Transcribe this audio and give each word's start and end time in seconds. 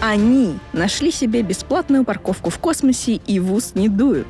Они 0.00 0.56
нашли 0.72 1.10
себе 1.10 1.42
бесплатную 1.42 2.04
парковку 2.04 2.50
в 2.50 2.58
космосе 2.58 3.20
и 3.26 3.40
в 3.40 3.52
ус 3.52 3.74
не 3.74 3.88
дуют. 3.88 4.28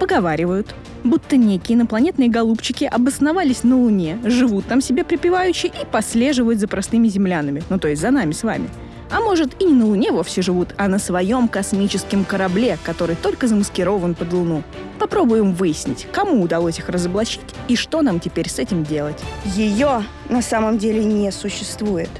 Поговаривают, 0.00 0.74
будто 1.04 1.36
некие 1.36 1.76
инопланетные 1.76 2.28
голубчики 2.28 2.84
обосновались 2.84 3.62
на 3.62 3.78
Луне, 3.78 4.18
живут 4.24 4.66
там 4.66 4.80
себе 4.80 5.04
припеваючи 5.04 5.66
и 5.66 5.86
послеживают 5.90 6.58
за 6.58 6.66
простыми 6.66 7.06
землянами, 7.06 7.62
ну 7.70 7.78
то 7.78 7.86
есть 7.86 8.02
за 8.02 8.10
нами 8.10 8.32
с 8.32 8.42
вами. 8.42 8.68
А 9.12 9.20
может 9.20 9.60
и 9.60 9.66
не 9.66 9.74
на 9.74 9.86
Луне 9.86 10.10
вовсе 10.10 10.42
живут, 10.42 10.74
а 10.78 10.88
на 10.88 10.98
своем 10.98 11.46
космическом 11.46 12.24
корабле, 12.24 12.76
который 12.82 13.14
только 13.14 13.46
замаскирован 13.46 14.16
под 14.16 14.32
Луну. 14.32 14.64
Попробуем 14.98 15.52
выяснить, 15.52 16.08
кому 16.10 16.42
удалось 16.42 16.78
их 16.78 16.88
разоблачить 16.88 17.42
и 17.68 17.76
что 17.76 18.02
нам 18.02 18.18
теперь 18.18 18.48
с 18.48 18.58
этим 18.58 18.82
делать. 18.82 19.22
Ее 19.44 20.02
на 20.28 20.42
самом 20.42 20.78
деле 20.78 21.04
не 21.04 21.30
существует. 21.30 22.10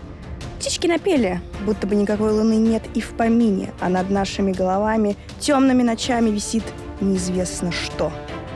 Птички 0.62 0.86
напели, 0.86 1.40
будто 1.66 1.88
бы 1.88 1.96
никакой 1.96 2.30
луны 2.30 2.54
нет 2.54 2.84
и 2.94 3.00
в 3.00 3.14
помине, 3.14 3.72
а 3.80 3.88
над 3.88 4.10
нашими 4.10 4.52
головами 4.52 5.16
темными 5.40 5.82
ночами 5.82 6.30
висит 6.30 6.62
неизвестно 7.00 7.72
что. 7.72 8.12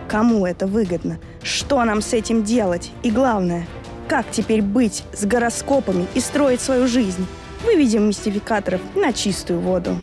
Кому 0.07 0.47
это 0.47 0.69
выгодно? 0.69 1.19
Что 1.43 1.83
нам 1.83 2.01
с 2.01 2.13
этим 2.13 2.45
делать? 2.45 2.93
И 3.03 3.11
главное, 3.11 3.67
как 4.07 4.31
теперь 4.31 4.63
быть 4.63 5.03
с 5.13 5.25
гороскопами 5.25 6.07
и 6.15 6.21
строить 6.21 6.61
свою 6.61 6.87
жизнь? 6.87 7.27
Выведем 7.65 8.07
мистификаторов 8.07 8.81
на 8.95 9.13
чистую 9.13 9.59
воду. 9.59 9.99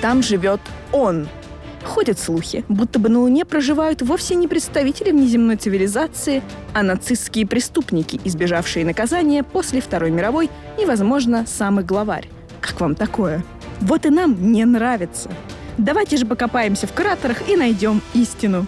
Там 0.00 0.22
живет 0.22 0.60
он. 0.92 1.26
Ходят 1.84 2.18
слухи, 2.18 2.64
будто 2.68 2.98
бы 2.98 3.08
на 3.08 3.20
Луне 3.20 3.44
проживают 3.44 4.02
вовсе 4.02 4.34
не 4.34 4.48
представители 4.48 5.10
внеземной 5.10 5.56
цивилизации, 5.56 6.42
а 6.74 6.82
нацистские 6.82 7.46
преступники, 7.46 8.20
избежавшие 8.24 8.84
наказания 8.84 9.42
после 9.42 9.80
Второй 9.80 10.10
мировой 10.10 10.50
и, 10.78 10.84
возможно, 10.84 11.46
самый 11.46 11.84
главарь. 11.84 12.28
Как 12.60 12.80
вам 12.80 12.94
такое? 12.94 13.44
Вот 13.80 14.06
и 14.06 14.10
нам 14.10 14.52
не 14.52 14.64
нравится. 14.64 15.30
Давайте 15.76 16.16
же 16.16 16.26
покопаемся 16.26 16.86
в 16.88 16.92
кратерах 16.92 17.48
и 17.48 17.56
найдем 17.56 18.02
истину. 18.12 18.66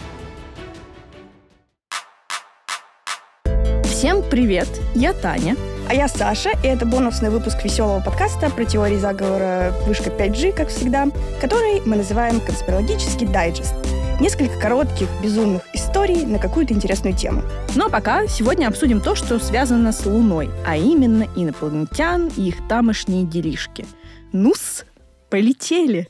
Всем 3.85 4.23
привет! 4.31 4.69
Я 4.95 5.13
Таня. 5.13 5.57
А 5.91 5.93
я 5.93 6.07
Саша, 6.07 6.51
и 6.63 6.69
это 6.69 6.87
бонусный 6.87 7.31
выпуск 7.31 7.65
веселого 7.65 8.01
подкаста 8.01 8.49
про 8.49 8.65
теории 8.65 8.97
заговора 8.97 9.75
«Вышка 9.89 10.09
5G», 10.09 10.53
как 10.53 10.69
всегда, 10.69 11.09
который 11.41 11.81
мы 11.85 11.97
называем 11.97 12.39
«Конспирологический 12.39 13.27
дайджест». 13.27 13.75
Несколько 14.21 14.57
коротких, 14.61 15.09
безумных 15.21 15.63
историй 15.73 16.25
на 16.27 16.39
какую-то 16.39 16.75
интересную 16.75 17.17
тему. 17.17 17.43
Но 17.75 17.91
пока 17.91 18.29
сегодня 18.29 18.69
обсудим 18.69 19.01
то, 19.01 19.17
что 19.17 19.41
связано 19.41 19.91
с 19.91 20.07
Луной, 20.07 20.49
а 20.65 20.77
именно 20.77 21.27
инопланетян 21.35 22.31
и 22.37 22.51
их 22.51 22.69
тамошние 22.69 23.25
делишки. 23.25 23.85
Ну-с, 24.33 24.85
полетели! 25.29 26.07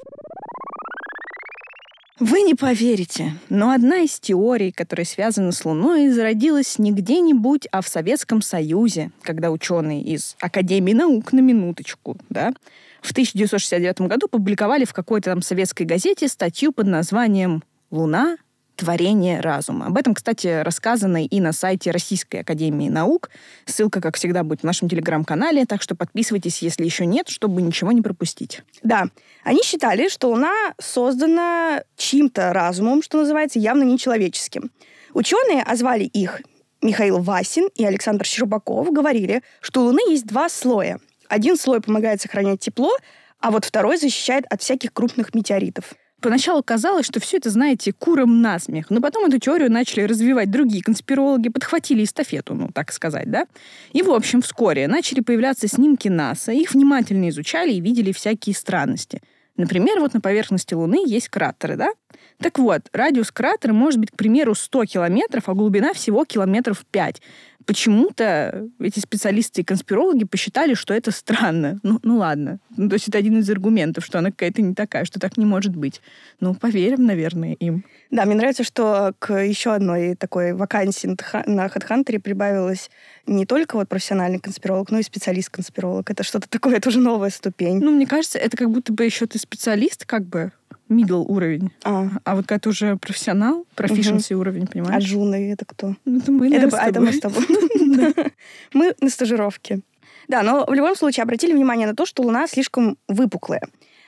Вы 2.21 2.43
не 2.43 2.55
поверите, 2.55 3.33
но 3.49 3.71
одна 3.71 4.01
из 4.01 4.21
теорий, 4.21 4.73
которая 4.73 5.07
связана 5.07 5.53
с 5.53 5.65
Луной, 5.65 6.11
зародилась 6.11 6.79
не 6.79 6.93
где-нибудь, 6.93 7.67
а 7.73 7.81
в 7.81 7.89
Советском 7.89 8.43
Союзе, 8.43 9.11
когда 9.23 9.51
ученые 9.51 10.03
из 10.03 10.37
Академии 10.39 10.93
наук 10.93 11.33
на 11.33 11.41
минуточку, 11.41 12.19
да, 12.29 12.53
в 13.01 13.13
1969 13.13 14.03
году 14.03 14.29
публиковали 14.29 14.85
в 14.85 14.93
какой-то 14.93 15.31
там 15.31 15.41
советской 15.41 15.85
газете 15.85 16.29
статью 16.29 16.73
под 16.73 16.89
названием 16.89 17.63
«Луна 17.91 18.37
творение 18.81 19.41
разума. 19.41 19.87
Об 19.87 19.99
этом, 19.99 20.15
кстати, 20.15 20.63
рассказано 20.63 21.23
и 21.27 21.41
на 21.41 21.53
сайте 21.53 21.91
Российской 21.91 22.39
Академии 22.41 22.89
Наук. 22.89 23.29
Ссылка, 23.67 24.01
как 24.01 24.17
всегда, 24.17 24.43
будет 24.43 24.61
в 24.61 24.65
нашем 24.65 24.89
телеграм-канале, 24.89 25.67
так 25.67 25.83
что 25.83 25.95
подписывайтесь, 25.95 26.63
если 26.63 26.87
еще 26.87 27.05
нет, 27.05 27.29
чтобы 27.29 27.61
ничего 27.61 27.93
не 27.93 28.01
пропустить. 28.01 28.63
Да, 28.83 29.09
они 29.45 29.63
считали, 29.63 30.09
что 30.09 30.31
Луна 30.31 30.73
создана 30.81 31.83
чьим-то 31.97 32.55
разумом, 32.55 33.03
что 33.03 33.19
называется, 33.19 33.59
явно 33.59 33.83
нечеловеческим. 33.83 34.71
Ученые, 35.13 35.63
озвали 35.63 36.05
их 36.05 36.41
Михаил 36.81 37.19
Васин 37.19 37.69
и 37.75 37.85
Александр 37.85 38.25
Щербаков, 38.25 38.91
говорили, 38.91 39.43
что 39.61 39.83
у 39.83 39.85
Луны 39.85 40.11
есть 40.11 40.27
два 40.27 40.49
слоя. 40.49 40.99
Один 41.29 41.59
слой 41.59 41.83
помогает 41.83 42.23
сохранять 42.23 42.61
тепло, 42.61 42.97
а 43.41 43.51
вот 43.51 43.67
второй 43.67 43.99
защищает 43.99 44.47
от 44.49 44.63
всяких 44.63 44.95
крупных 44.95 45.35
метеоритов. 45.35 45.93
Поначалу 46.21 46.63
казалось, 46.63 47.07
что 47.07 47.19
все 47.19 47.39
это, 47.39 47.51
знаете, 47.51 47.93
куром 47.93 48.43
насмех, 48.43 48.91
но 48.91 49.01
потом 49.01 49.27
эту 49.27 49.39
теорию 49.39 49.73
начали 49.73 50.03
развивать 50.03 50.51
другие 50.51 50.83
конспирологи, 50.83 51.49
подхватили 51.49 52.05
эстафету, 52.05 52.55
ну, 52.55 52.69
так 52.73 52.93
сказать, 52.93 53.31
да? 53.31 53.47
И, 53.93 54.03
в 54.03 54.11
общем, 54.11 54.43
вскоре 54.43 54.87
начали 54.87 55.21
появляться 55.21 55.67
снимки 55.67 56.09
НАСА, 56.09 56.53
их 56.53 56.73
внимательно 56.73 57.29
изучали 57.31 57.73
и 57.73 57.81
видели 57.81 58.13
всякие 58.13 58.55
странности. 58.55 59.23
Например, 59.57 60.01
вот 60.01 60.15
на 60.15 60.21
поверхности 60.21 60.75
Луны 60.75 61.03
есть 61.07 61.29
кратеры, 61.29 61.77
да? 61.77 61.91
Так 62.41 62.59
вот, 62.59 62.89
радиус 62.93 63.31
кратера 63.31 63.73
может 63.73 64.01
быть, 64.01 64.11
к 64.11 64.17
примеру, 64.17 64.55
100 64.55 64.87
километров, 64.87 65.49
а 65.49 65.55
глубина 65.55 65.93
всего 65.93 66.25
километров 66.25 66.85
5 66.91 67.21
почему-то 67.67 68.69
эти 68.81 68.99
специалисты 68.99 69.61
и 69.61 69.65
конспирологи 69.65 70.25
посчитали, 70.25 70.75
что 70.75 70.93
это 70.93 71.13
странно. 71.13 71.79
Ну, 71.85 72.01
ну 72.03 72.17
ладно. 72.17 72.59
Ну, 72.77 72.89
то 72.89 72.95
есть 72.95 73.07
это 73.07 73.19
один 73.19 73.39
из 73.39 73.49
аргументов, 73.49 74.05
что 74.05 74.19
она 74.19 74.31
какая-то 74.31 74.61
не 74.61 74.75
такая, 74.75 75.05
что 75.05 75.21
так 75.21 75.37
не 75.37 75.45
может 75.45 75.77
быть. 75.77 76.01
Ну, 76.41 76.55
поверим, 76.55 77.07
наверное, 77.07 77.53
им. 77.53 77.85
Да, 78.11 78.25
мне 78.25 78.35
нравится, 78.35 78.65
что 78.65 79.15
к 79.19 79.33
еще 79.41 79.73
одной 79.73 80.17
такой 80.17 80.53
вакансии 80.53 81.07
на 81.47 81.67
HeadHunter 81.67 82.19
прибавилась 82.19 82.91
не 83.27 83.47
только 83.47 83.77
вот 83.77 83.89
профессиональный 83.89 84.41
конспиролог, 84.41 84.91
но 84.91 84.99
и 84.99 85.03
специалист-конспиролог. 85.03 86.11
Это 86.11 86.25
что-то 86.25 86.49
такое, 86.49 86.79
это 86.79 86.89
уже 86.89 86.99
новая 86.99 87.31
ступень. 87.31 87.79
Ну, 87.81 87.93
мне 87.93 88.07
кажется, 88.07 88.39
это 88.39 88.57
как 88.57 88.71
будто 88.71 88.93
бы 88.93 89.05
еще 89.05 89.27
ты 89.27 89.39
специалист, 89.39 90.05
как 90.07 90.25
бы, 90.25 90.51
middle 90.91 91.25
уровень. 91.27 91.71
А, 91.85 92.09
а 92.25 92.35
вот 92.35 92.47
когда 92.47 92.59
ты 92.59 92.69
уже 92.69 92.97
профессионал, 92.97 93.67
proficiency 93.77 94.35
угу. 94.35 94.43
уровень, 94.43 94.67
понимаешь? 94.67 95.05
А 95.05 95.07
джуны 95.07 95.53
это 95.53 95.65
кто? 95.65 95.95
Ну, 96.05 96.19
это 96.19 96.33
мы, 96.33 96.55
это, 96.55 96.77
а, 96.77 96.89
это 96.89 97.01
мы 97.01 97.13
с 97.13 97.21
тобой. 97.21 97.47
Мы 98.73 98.95
на 99.01 99.11
стажировке. 99.11 99.81
Да, 100.29 100.43
но 100.43 100.65
в 100.65 100.73
любом 100.73 100.95
случае 100.95 101.25
обратили 101.25 101.53
внимание 101.53 101.87
на 101.87 101.97
то, 101.97 102.07
что 102.07 102.23
Луна 102.23 102.47
слишком 102.47 102.99
выпуклая. 103.09 103.63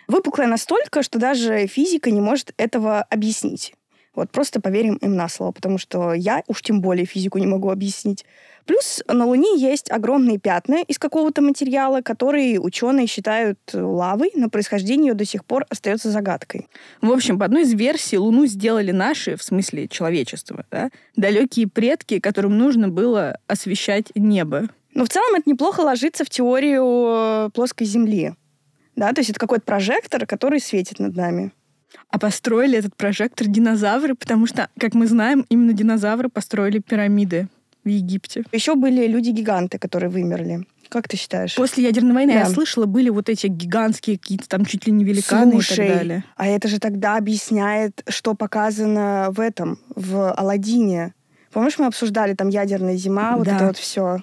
Выпуклая 0.06 0.47
настолько, 0.48 1.03
что 1.03 1.19
даже 1.19 1.66
физика 1.66 2.10
не 2.10 2.20
может 2.20 2.53
этого 2.56 3.03
объяснить. 3.03 3.75
Вот 4.15 4.31
просто 4.31 4.61
поверим 4.61 4.97
им 4.97 5.17
на 5.17 5.28
слово, 5.28 5.53
потому 5.53 5.78
что 5.78 6.12
я 6.12 6.43
уж 6.47 6.61
тем 6.62 6.81
более 6.81 7.06
физику 7.06 7.39
не 7.39 7.47
могу 7.47 7.71
объяснить. 7.71 8.25
Плюс 8.67 9.03
на 9.09 9.27
Луне 9.27 9.59
есть 9.59 9.91
огромные 9.91 10.39
пятна 10.39 10.83
из 10.83 10.99
какого-то 10.99 11.43
материала, 11.43 12.00
которые 12.00 12.61
ученые 12.61 13.06
считают 13.06 13.59
лавой, 13.73 14.31
но 14.34 14.49
происхождение 14.49 15.09
ее 15.09 15.15
до 15.15 15.25
сих 15.25 15.45
пор 15.45 15.67
остается 15.69 16.11
загадкой. 16.11 16.69
В 17.00 17.11
общем, 17.11 17.39
по 17.39 17.47
одной 17.47 17.62
из 17.62 17.73
версий 17.73 18.19
Луну 18.19 18.47
сделали 18.47 18.93
наши, 18.93 19.37
в 19.37 19.43
смысле 19.43 19.89
человечества, 19.89 20.65
да, 20.71 20.91
далекие 21.17 21.67
предки, 21.67 22.21
которым 22.21 22.56
нужно 22.56 22.89
было 22.89 23.39
освещать 23.49 24.12
небо. 24.15 24.69
Но 24.94 25.06
в 25.06 25.09
целом 25.09 25.34
это 25.34 25.49
неплохо 25.50 25.81
ложится 25.81 26.25
в 26.25 26.31
теорию 26.31 27.50
плоской 27.53 27.87
Земли. 27.87 28.34
Да, 28.94 29.12
то 29.12 29.21
есть 29.21 29.31
это 29.31 29.41
какой-то 29.41 29.65
прожектор, 29.65 30.27
который 30.27 30.61
светит 30.61 30.99
над 30.99 31.17
нами. 31.17 31.53
А 32.08 32.19
построили 32.19 32.78
этот 32.78 32.97
прожектор 32.97 33.47
динозавры, 33.47 34.14
потому 34.14 34.47
что, 34.47 34.69
как 34.78 34.94
мы 34.94 35.06
знаем, 35.06 35.47
именно 35.48 35.72
динозавры 35.72 36.28
построили 36.28 36.78
пирамиды 36.78 37.48
в 37.84 37.88
Египте. 37.88 38.44
Еще 38.53 38.75
были 38.75 39.06
люди-гиганты, 39.06 39.78
которые 39.78 40.10
вымерли. 40.10 40.66
Как 40.88 41.08
ты 41.08 41.16
считаешь? 41.16 41.54
После 41.54 41.84
ядерной 41.84 42.12
войны, 42.12 42.34
да. 42.34 42.41
я 42.41 42.47
слышала, 42.47 42.84
были 42.84 43.08
вот 43.08 43.31
эти 43.31 43.47
гигантские 43.47 44.19
какие-то 44.19 44.47
там 44.47 44.66
чуть 44.66 44.86
ли 44.86 44.92
не 44.92 45.04
великаны 45.04 45.52
Слушай, 45.52 45.72
и 45.72 45.88
так 45.88 45.98
далее. 45.98 46.25
а 46.36 46.47
это 46.47 46.69
же 46.69 46.78
тогда 46.78 47.16
объясняет, 47.16 48.04
что 48.08 48.34
показано 48.34 49.28
в 49.31 49.41
этом, 49.41 49.78
в 49.97 50.32
Алладине. 50.32 51.14
Помнишь, 51.50 51.78
мы 51.78 51.86
обсуждали 51.86 52.34
там 52.34 52.50
ядерная 52.50 52.97
зима, 52.97 53.36
вот 53.36 53.48
это 53.48 53.69
вот 53.69 53.78
все. 53.78 54.19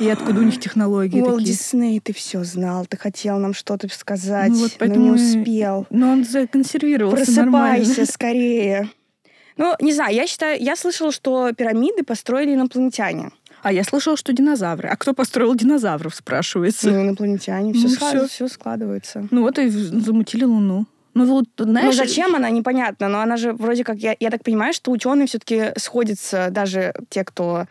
И 0.00 0.08
откуда 0.08 0.40
у 0.40 0.42
них 0.42 0.60
технологии 0.60 1.20
Уолт 1.20 1.38
такие. 1.38 1.52
Дисней, 1.52 2.00
ты 2.00 2.12
все 2.12 2.44
знал, 2.44 2.86
ты 2.86 2.96
хотел 2.96 3.38
нам 3.38 3.54
что-то 3.54 3.88
сказать, 3.88 4.50
ну, 4.50 4.56
вот 4.58 4.72
но 4.80 4.86
не 4.86 5.10
успел. 5.10 5.86
Но 5.90 6.12
он 6.12 6.24
законсервировался 6.24 7.24
Просыпайся 7.24 7.40
нормально. 7.40 8.06
скорее. 8.10 8.90
Ну, 9.56 9.74
не 9.80 9.92
знаю, 9.92 10.14
я 10.14 10.26
считаю, 10.26 10.60
я 10.62 10.76
слышала, 10.76 11.12
что 11.12 11.52
пирамиды 11.52 12.02
построили 12.04 12.54
инопланетяне. 12.54 13.30
А 13.62 13.72
я 13.72 13.84
слышала, 13.84 14.16
что 14.16 14.32
динозавры. 14.32 14.88
А 14.88 14.96
кто 14.96 15.14
построил 15.14 15.54
динозавров, 15.54 16.14
спрашивается? 16.14 16.90
Ну, 16.90 17.02
инопланетяне. 17.02 17.72
Все, 17.72 17.88
ну, 17.88 17.94
все. 17.94 18.26
все 18.26 18.48
складывается. 18.48 19.28
Ну 19.30 19.42
вот 19.42 19.58
и 19.58 19.68
замутили 19.68 20.44
Луну. 20.44 20.86
Ну, 21.14 21.26
вот, 21.26 21.44
знаешь... 21.58 21.86
ну 21.86 21.92
зачем 21.92 22.34
она, 22.34 22.50
непонятно. 22.50 23.08
Но 23.08 23.20
она 23.20 23.36
же 23.36 23.52
вроде 23.52 23.84
как... 23.84 23.98
Я, 23.98 24.16
я 24.18 24.30
так 24.30 24.42
понимаю, 24.42 24.72
что 24.72 24.90
ученые 24.90 25.26
все-таки 25.26 25.72
сходятся, 25.76 26.48
даже 26.50 26.94
те, 27.10 27.22
кто, 27.22 27.66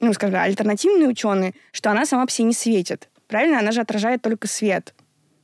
ну, 0.00 0.12
скажем, 0.12 0.36
альтернативные 0.36 1.08
ученые, 1.08 1.54
что 1.72 1.90
она 1.90 2.06
сама 2.06 2.26
по 2.26 2.32
себе 2.32 2.48
не 2.48 2.54
светит. 2.54 3.08
Правильно? 3.26 3.58
Она 3.58 3.72
же 3.72 3.80
отражает 3.80 4.22
только 4.22 4.46
свет. 4.48 4.94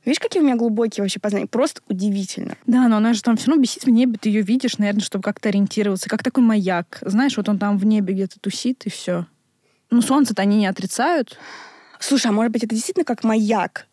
Видишь, 0.05 0.19
какие 0.19 0.41
у 0.41 0.45
меня 0.45 0.55
глубокие 0.55 1.03
вообще 1.03 1.19
познания? 1.19 1.47
Просто 1.47 1.81
удивительно. 1.87 2.55
Да, 2.65 2.87
но 2.87 2.97
она 2.97 3.13
же 3.13 3.21
там 3.21 3.35
все 3.37 3.47
равно 3.47 3.61
бесит 3.61 3.83
в 3.83 3.89
небе, 3.89 4.17
ты 4.19 4.29
ее 4.29 4.41
видишь, 4.41 4.77
наверное, 4.77 5.01
чтобы 5.01 5.23
как-то 5.23 5.49
ориентироваться. 5.49 6.09
Как 6.09 6.23
такой 6.23 6.43
маяк. 6.43 6.99
Знаешь, 7.01 7.35
вот 7.37 7.49
он 7.49 7.59
там 7.59 7.77
в 7.77 7.85
небе 7.85 8.13
где-то 8.13 8.39
тусит, 8.39 8.85
и 8.85 8.89
все. 8.89 9.25
Ну, 9.91 10.01
солнце-то 10.01 10.41
они 10.41 10.57
не 10.57 10.67
отрицают. 10.67 11.37
Слушай, 11.99 12.27
а 12.27 12.31
может 12.31 12.51
быть, 12.51 12.63
это 12.63 12.73
действительно 12.75 13.05
как 13.05 13.23
маяк? 13.23 13.87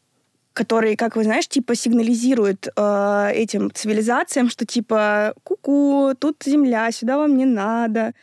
который, 0.53 0.97
как 0.97 1.17
вы 1.17 1.25
знаешь, 1.25 1.47
типа 1.47 1.75
сигнализирует 1.75 2.69
э, 2.75 3.31
этим 3.35 3.71
цивилизациям, 3.71 4.49
что 4.49 4.65
типа 4.65 5.35
ку-ку, 5.45 6.15
тут 6.19 6.43
земля, 6.47 6.91
сюда 6.93 7.19
вам 7.19 7.37
не 7.37 7.45
надо 7.45 8.15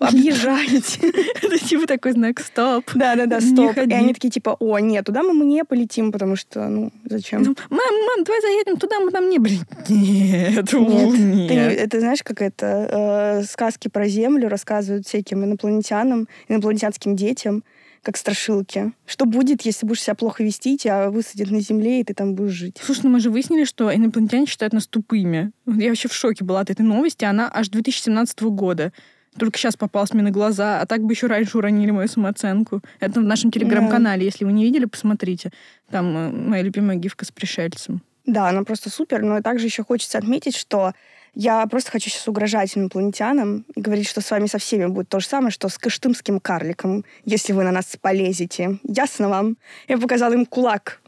объезжаете. 0.00 1.00
Это 1.42 1.58
типа 1.58 1.86
такой 1.86 2.12
знак 2.12 2.40
«стоп». 2.40 2.90
Да-да-да, 2.94 3.40
стоп. 3.40 3.76
И 3.76 3.92
они 3.92 4.14
такие 4.14 4.30
типа, 4.30 4.56
о, 4.58 4.78
нет, 4.78 5.04
туда 5.04 5.22
мы 5.22 5.44
не 5.44 5.64
полетим, 5.64 6.10
потому 6.10 6.36
что, 6.36 6.68
ну, 6.68 6.92
зачем? 7.04 7.42
Мам, 7.42 7.54
мам, 7.70 8.24
давай 8.24 8.40
заедем 8.40 8.76
туда, 8.78 8.98
мы 9.00 9.10
там 9.10 9.28
не 9.28 9.38
были. 9.38 9.58
Нет, 9.88 10.72
нет. 11.18 11.78
Это 11.78 12.00
знаешь, 12.00 12.22
как 12.22 12.40
это, 12.42 13.40
э, 13.40 13.44
сказки 13.44 13.88
про 13.88 14.08
Землю 14.08 14.48
рассказывают 14.48 15.06
всяким 15.06 15.44
инопланетянам, 15.44 16.28
инопланетянским 16.48 17.16
детям, 17.16 17.62
как 18.02 18.16
страшилки. 18.16 18.92
Что 19.06 19.26
будет, 19.26 19.62
если 19.62 19.86
будешь 19.86 20.02
себя 20.02 20.14
плохо 20.14 20.42
вести, 20.42 20.78
тебя 20.78 21.10
высадят 21.10 21.50
на 21.50 21.60
Земле, 21.60 22.00
и 22.00 22.04
ты 22.04 22.14
там 22.14 22.34
будешь 22.34 22.52
жить? 22.52 22.80
Слушай, 22.82 23.02
ну 23.04 23.10
мы 23.10 23.20
же 23.20 23.30
выяснили, 23.30 23.64
что 23.64 23.94
инопланетяне 23.94 24.46
считают 24.46 24.72
нас 24.72 24.86
тупыми. 24.86 25.52
Я 25.66 25.88
вообще 25.88 26.08
в 26.08 26.14
шоке 26.14 26.44
была 26.44 26.60
от 26.60 26.70
этой 26.70 26.82
новости. 26.82 27.24
Она 27.24 27.50
аж 27.52 27.68
2017 27.68 28.40
года. 28.42 28.92
Только 29.38 29.58
сейчас 29.58 29.76
попалась 29.76 30.12
мне 30.12 30.22
на 30.22 30.30
глаза, 30.30 30.80
а 30.80 30.86
так 30.86 31.02
бы 31.02 31.12
еще 31.12 31.26
раньше 31.26 31.58
уронили 31.58 31.90
мою 31.90 32.08
самооценку. 32.08 32.80
Это 32.98 33.20
в 33.20 33.24
нашем 33.24 33.50
телеграм-канале. 33.50 34.24
Если 34.24 34.44
вы 34.44 34.52
не 34.52 34.64
видели, 34.64 34.86
посмотрите. 34.86 35.52
Там 35.90 36.16
э, 36.16 36.30
моя 36.30 36.62
любимая 36.62 36.96
гифка 36.96 37.24
с 37.24 37.30
пришельцем. 37.30 38.02
Да, 38.26 38.48
она 38.48 38.64
просто 38.64 38.90
супер, 38.90 39.22
но 39.22 39.40
также 39.40 39.66
еще 39.66 39.84
хочется 39.84 40.18
отметить, 40.18 40.56
что 40.56 40.92
я 41.34 41.64
просто 41.66 41.92
хочу 41.92 42.10
сейчас 42.10 42.26
угрожать 42.26 42.76
инопланетянам 42.76 43.64
и 43.74 43.80
говорить, 43.80 44.08
что 44.08 44.20
с 44.20 44.30
вами 44.30 44.46
со 44.46 44.58
всеми 44.58 44.86
будет 44.86 45.08
то 45.08 45.20
же 45.20 45.26
самое, 45.26 45.52
что 45.52 45.68
с 45.68 45.78
кыштымским 45.78 46.40
карликом, 46.40 47.04
если 47.24 47.52
вы 47.52 47.62
на 47.62 47.70
нас 47.70 47.96
полезете. 48.00 48.78
Ясно 48.82 49.28
вам? 49.28 49.56
Я 49.86 49.98
показала 49.98 50.32
им 50.32 50.44
кулак 50.44 51.00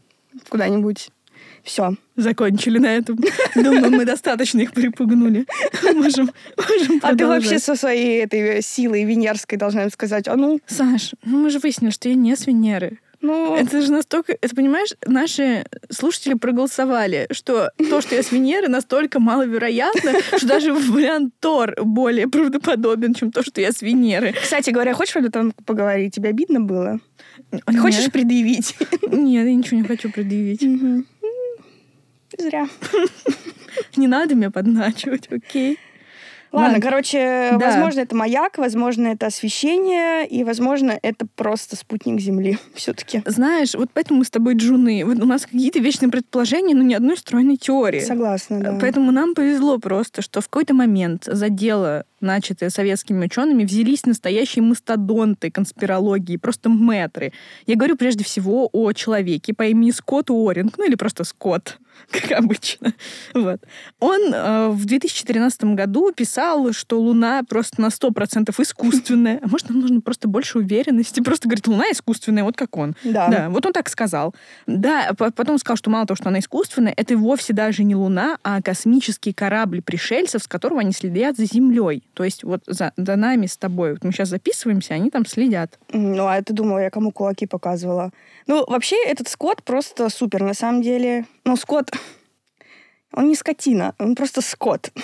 куда-нибудь. 0.49 1.09
Все. 1.63 1.95
Закончили 2.15 2.77
на 2.77 2.95
этом. 2.95 3.17
Думаю, 3.55 3.89
мы 3.91 4.05
достаточно 4.05 4.59
их 4.61 4.73
припугнули. 4.73 5.45
Можем, 5.93 6.31
можем 6.57 6.99
А 7.01 7.15
ты 7.15 7.25
вообще 7.25 7.57
со 7.57 7.75
своей 7.75 8.21
этой 8.23 8.61
силой 8.61 9.05
венерской 9.05 9.57
должна 9.57 9.83
им 9.83 9.89
сказать, 9.89 10.27
а 10.27 10.35
ну... 10.35 10.59
Саш, 10.67 11.13
ну 11.23 11.37
мы 11.37 11.49
же 11.49 11.59
выяснили, 11.59 11.91
что 11.91 12.09
я 12.09 12.15
не 12.15 12.35
с 12.35 12.45
Венеры. 12.47 12.99
Ну, 13.21 13.55
это 13.55 13.81
же 13.81 13.89
настолько... 13.89 14.37
Это, 14.41 14.53
понимаешь, 14.53 14.89
наши 15.07 15.65
слушатели 15.89 16.33
проголосовали, 16.33 17.27
что 17.31 17.69
то, 17.77 18.01
что 18.01 18.15
я 18.15 18.21
с 18.21 18.33
Венеры, 18.33 18.67
настолько 18.67 19.21
маловероятно, 19.21 20.11
что 20.37 20.45
даже 20.45 20.73
вариант 20.73 21.33
Тор 21.39 21.73
более 21.81 22.27
правдоподобен, 22.27 23.13
чем 23.13 23.31
то, 23.31 23.41
что 23.41 23.61
я 23.61 23.71
с 23.71 23.81
Венеры. 23.81 24.33
Кстати 24.33 24.71
говоря, 24.71 24.93
хочешь 24.93 25.15
об 25.15 25.23
этом 25.23 25.53
поговорить? 25.65 26.15
Тебе 26.15 26.29
обидно 26.29 26.59
было? 26.59 26.99
Ты 27.65 27.77
хочешь 27.77 28.11
предъявить? 28.11 28.75
Нет, 29.09 29.47
я 29.47 29.55
ничего 29.55 29.79
не 29.79 29.87
хочу 29.87 30.11
предъявить. 30.11 30.61
Зря. 32.37 32.67
Не 33.95 34.07
надо 34.07 34.35
меня 34.35 34.51
подначивать, 34.51 35.27
окей? 35.31 35.79
Ладно, 36.53 36.73
Ладно. 36.73 36.83
короче, 36.83 37.49
да. 37.53 37.57
возможно, 37.57 38.01
это 38.01 38.15
маяк, 38.15 38.59
возможно, 38.59 39.07
это 39.07 39.25
освещение, 39.25 40.27
и, 40.27 40.43
возможно, 40.43 40.99
это 41.01 41.25
просто 41.35 41.75
спутник 41.75 42.19
Земли 42.19 42.59
все-таки. 42.75 43.23
Знаешь, 43.25 43.73
вот 43.73 43.89
поэтому 43.91 44.19
мы 44.19 44.25
с 44.25 44.29
тобой 44.29 44.53
джуны. 44.53 45.03
Вот 45.03 45.17
у 45.17 45.25
нас 45.25 45.47
какие-то 45.47 45.79
вечные 45.79 46.11
предположения, 46.11 46.75
но 46.75 46.83
ни 46.83 46.93
одной 46.93 47.17
стройной 47.17 47.57
теории. 47.57 48.01
Согласна, 48.01 48.59
да. 48.59 48.77
Поэтому 48.79 49.11
нам 49.11 49.33
повезло 49.33 49.79
просто, 49.79 50.21
что 50.21 50.41
в 50.41 50.45
какой-то 50.47 50.75
момент 50.75 51.23
за 51.25 51.49
дело 52.23 52.33
начатые 52.33 52.69
советскими 52.69 53.25
учеными, 53.25 53.65
взялись 53.65 54.05
настоящие 54.05 54.63
мастодонты 54.63 55.51
конспирологии, 55.51 56.37
просто 56.37 56.69
метры. 56.69 57.31
Я 57.67 57.75
говорю 57.75 57.95
прежде 57.95 58.23
всего 58.23 58.69
о 58.71 58.93
человеке 58.93 59.53
по 59.53 59.63
имени 59.63 59.91
Скотт 59.91 60.29
Уоринг, 60.29 60.77
ну 60.77 60.87
или 60.87 60.95
просто 60.95 61.23
Скотт, 61.23 61.79
как 62.11 62.31
обычно. 62.31 62.93
Вот. 63.33 63.61
Он 63.99 64.33
э, 64.33 64.69
в 64.69 64.85
2013 64.85 65.63
году 65.75 66.11
писал, 66.11 66.71
что 66.73 66.99
Луна 66.99 67.43
просто 67.47 67.81
на 67.81 67.87
100% 67.87 68.53
искусственная. 68.61 69.39
А 69.41 69.47
может, 69.47 69.69
нам 69.69 69.79
нужно 69.79 70.01
просто 70.01 70.27
больше 70.27 70.59
уверенности? 70.59 71.21
Просто 71.21 71.47
говорит, 71.47 71.67
Луна 71.67 71.85
искусственная, 71.91 72.43
вот 72.43 72.55
как 72.55 72.77
он. 72.77 72.95
Да. 73.03 73.27
да 73.27 73.49
вот 73.49 73.65
он 73.65 73.73
так 73.73 73.89
сказал. 73.89 74.33
Да, 74.67 75.11
потом 75.13 75.57
сказал, 75.57 75.77
что 75.77 75.89
мало 75.89 76.05
того, 76.05 76.15
что 76.15 76.29
она 76.29 76.39
искусственная, 76.39 76.93
это 76.95 77.17
вовсе 77.17 77.53
даже 77.53 77.83
не 77.83 77.95
Луна, 77.95 78.37
а 78.43 78.61
космический 78.61 79.33
корабль 79.33 79.81
пришельцев, 79.81 80.43
с 80.43 80.47
которого 80.47 80.81
они 80.81 80.91
следят 80.91 81.37
за 81.37 81.45
Землей. 81.45 82.03
То 82.13 82.23
есть 82.23 82.43
вот 82.43 82.61
за, 82.67 82.93
за 82.95 83.15
нами 83.15 83.47
с 83.47 83.57
тобой, 83.57 83.93
вот 83.93 84.03
мы 84.03 84.11
сейчас 84.11 84.29
записываемся, 84.29 84.93
они 84.93 85.09
там 85.09 85.25
следят. 85.25 85.79
Ну, 85.91 86.27
а 86.27 86.41
ты 86.41 86.53
думала, 86.53 86.79
я 86.79 86.89
кому 86.89 87.11
кулаки 87.11 87.45
показывала? 87.47 88.11
Ну, 88.47 88.63
вообще, 88.67 88.95
этот 89.05 89.27
Скотт 89.27 89.63
просто 89.63 90.09
супер, 90.09 90.43
на 90.43 90.53
самом 90.53 90.81
деле. 90.81 91.25
Ну, 91.43 91.55
Скотт, 91.57 91.91
он 93.13 93.27
не 93.27 93.35
скотина, 93.35 93.95
он 93.99 94.15
просто 94.15 94.41
Скотт. 94.41 94.91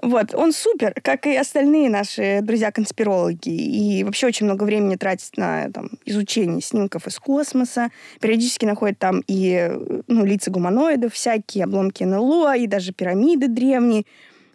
Вот, 0.00 0.34
он 0.34 0.52
супер, 0.52 0.94
как 1.02 1.26
и 1.26 1.34
остальные 1.34 1.90
наши 1.90 2.40
друзья-конспирологи. 2.42 3.48
И 3.48 4.04
вообще 4.04 4.26
очень 4.26 4.46
много 4.46 4.64
времени 4.64 4.94
тратит 4.94 5.36
на 5.36 5.70
там, 5.72 5.90
изучение 6.04 6.60
снимков 6.60 7.06
из 7.06 7.18
космоса. 7.18 7.90
Периодически 8.20 8.64
находит 8.64 8.98
там 8.98 9.22
и 9.26 9.70
ну, 10.06 10.24
лица 10.24 10.52
гуманоидов, 10.52 11.14
всякие 11.14 11.64
обломки 11.64 12.04
НЛО, 12.04 12.56
и 12.56 12.66
даже 12.66 12.92
пирамиды 12.92 13.48
древние. 13.48 14.04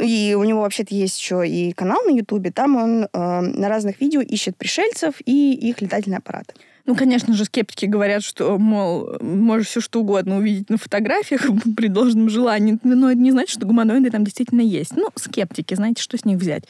И 0.01 0.35
у 0.37 0.43
него 0.43 0.61
вообще-то 0.61 0.95
есть 0.95 1.19
еще 1.19 1.47
и 1.47 1.71
канал 1.73 2.01
на 2.03 2.11
Ютубе. 2.11 2.51
Там 2.51 2.75
он 2.75 3.03
э, 3.03 3.07
на 3.13 3.69
разных 3.69 4.01
видео 4.01 4.21
ищет 4.21 4.57
пришельцев 4.57 5.15
и 5.25 5.53
их 5.53 5.81
летательные 5.81 6.17
аппараты. 6.17 6.53
Ну, 6.85 6.95
конечно 6.95 7.33
же, 7.33 7.45
скептики 7.45 7.85
говорят, 7.85 8.23
что, 8.23 8.57
мол, 8.57 9.17
можешь 9.21 9.67
все 9.67 9.81
что 9.81 10.01
угодно 10.01 10.37
увидеть 10.37 10.69
на 10.69 10.77
фотографиях 10.77 11.41
при 11.77 11.87
должном 11.87 12.29
желании, 12.29 12.77
но 12.83 13.11
это 13.11 13.19
не 13.19 13.31
значит, 13.31 13.51
что 13.51 13.65
гуманоиды 13.65 14.09
там 14.09 14.23
действительно 14.23 14.61
есть. 14.61 14.95
Ну, 14.95 15.09
скептики, 15.15 15.73
знаете, 15.73 16.01
что 16.01 16.17
с 16.17 16.25
них 16.25 16.37
взять. 16.37 16.63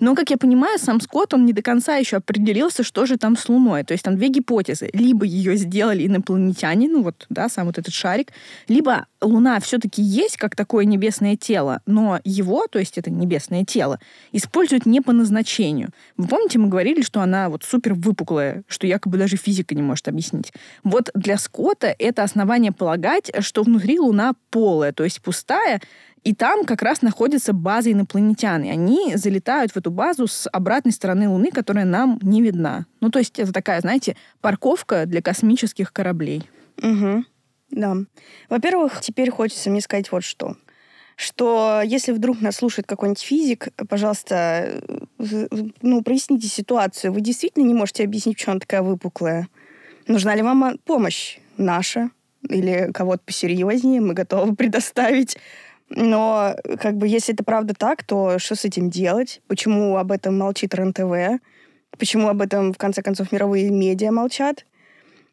Но, 0.00 0.14
как 0.14 0.30
я 0.30 0.36
понимаю, 0.36 0.78
сам 0.78 1.00
Скотт, 1.00 1.34
он 1.34 1.46
не 1.46 1.52
до 1.52 1.62
конца 1.62 1.96
еще 1.96 2.16
определился, 2.16 2.82
что 2.82 3.06
же 3.06 3.16
там 3.16 3.36
с 3.36 3.48
Луной. 3.48 3.84
То 3.84 3.92
есть 3.92 4.04
там 4.04 4.16
две 4.16 4.28
гипотезы. 4.28 4.90
Либо 4.92 5.24
ее 5.24 5.56
сделали 5.56 6.06
инопланетяне, 6.06 6.88
ну 6.88 7.02
вот, 7.02 7.26
да, 7.28 7.48
сам 7.48 7.66
вот 7.66 7.78
этот 7.78 7.94
шарик, 7.94 8.32
либо 8.68 9.06
Луна 9.20 9.58
все-таки 9.60 10.02
есть 10.02 10.36
как 10.36 10.54
такое 10.56 10.84
небесное 10.84 11.36
тело, 11.36 11.80
но 11.86 12.20
его, 12.24 12.66
то 12.70 12.78
есть 12.78 12.98
это 12.98 13.10
небесное 13.10 13.64
тело, 13.64 13.98
используют 14.32 14.86
не 14.86 15.00
по 15.00 15.12
назначению. 15.12 15.90
Вы 16.16 16.28
помните, 16.28 16.58
мы 16.58 16.68
говорили, 16.68 17.02
что 17.02 17.20
она 17.20 17.48
вот 17.48 17.64
супер 17.64 17.94
выпуклая, 17.94 18.62
что 18.68 18.86
якобы 18.86 19.18
даже 19.18 19.36
физика 19.36 19.53
физика 19.54 19.74
не 19.74 19.82
может 19.82 20.08
объяснить. 20.08 20.52
Вот 20.82 21.10
для 21.14 21.38
Скотта 21.38 21.94
это 21.98 22.24
основание 22.24 22.72
полагать, 22.72 23.30
что 23.40 23.62
внутри 23.62 24.00
Луна 24.00 24.34
полая, 24.50 24.92
то 24.92 25.04
есть 25.04 25.22
пустая, 25.22 25.80
и 26.24 26.34
там 26.34 26.64
как 26.64 26.82
раз 26.82 27.02
находится 27.02 27.52
база 27.52 27.92
инопланетян. 27.92 28.64
И 28.64 28.70
они 28.70 29.14
залетают 29.14 29.72
в 29.72 29.76
эту 29.76 29.90
базу 29.90 30.26
с 30.26 30.48
обратной 30.50 30.92
стороны 30.92 31.28
Луны, 31.28 31.50
которая 31.50 31.84
нам 31.84 32.18
не 32.22 32.42
видна. 32.42 32.86
Ну, 33.00 33.10
то 33.10 33.18
есть 33.18 33.38
это 33.38 33.52
такая, 33.52 33.80
знаете, 33.80 34.16
парковка 34.40 35.06
для 35.06 35.22
космических 35.22 35.92
кораблей. 35.92 36.48
Угу. 36.82 37.24
Да. 37.70 37.96
Во-первых, 38.48 39.00
теперь 39.02 39.30
хочется 39.30 39.70
мне 39.70 39.80
сказать 39.80 40.10
вот 40.10 40.24
что 40.24 40.56
что 41.16 41.80
если 41.84 42.12
вдруг 42.12 42.40
нас 42.40 42.56
слушает 42.56 42.86
какой-нибудь 42.86 43.22
физик, 43.22 43.68
пожалуйста, 43.88 44.82
ну, 45.18 46.02
проясните 46.02 46.48
ситуацию. 46.48 47.12
Вы 47.12 47.20
действительно 47.20 47.64
не 47.64 47.74
можете 47.74 48.04
объяснить, 48.04 48.36
почему 48.36 48.52
она 48.52 48.60
такая 48.60 48.82
выпуклая? 48.82 49.48
Нужна 50.06 50.34
ли 50.34 50.42
вам 50.42 50.78
помощь 50.84 51.38
наша 51.56 52.10
или 52.48 52.90
кого-то 52.92 53.22
посерьезнее? 53.24 54.00
Мы 54.00 54.14
готовы 54.14 54.54
предоставить. 54.56 55.36
Но 55.88 56.56
как 56.80 56.96
бы 56.96 57.06
если 57.06 57.34
это 57.34 57.44
правда 57.44 57.74
так, 57.74 58.02
то 58.04 58.38
что 58.38 58.54
с 58.56 58.64
этим 58.64 58.90
делать? 58.90 59.40
Почему 59.46 59.96
об 59.96 60.10
этом 60.10 60.38
молчит 60.38 60.74
РЕН-ТВ? 60.74 61.40
Почему 61.98 62.28
об 62.28 62.42
этом, 62.42 62.72
в 62.72 62.78
конце 62.78 63.02
концов, 63.02 63.30
мировые 63.30 63.70
медиа 63.70 64.10
молчат? 64.10 64.64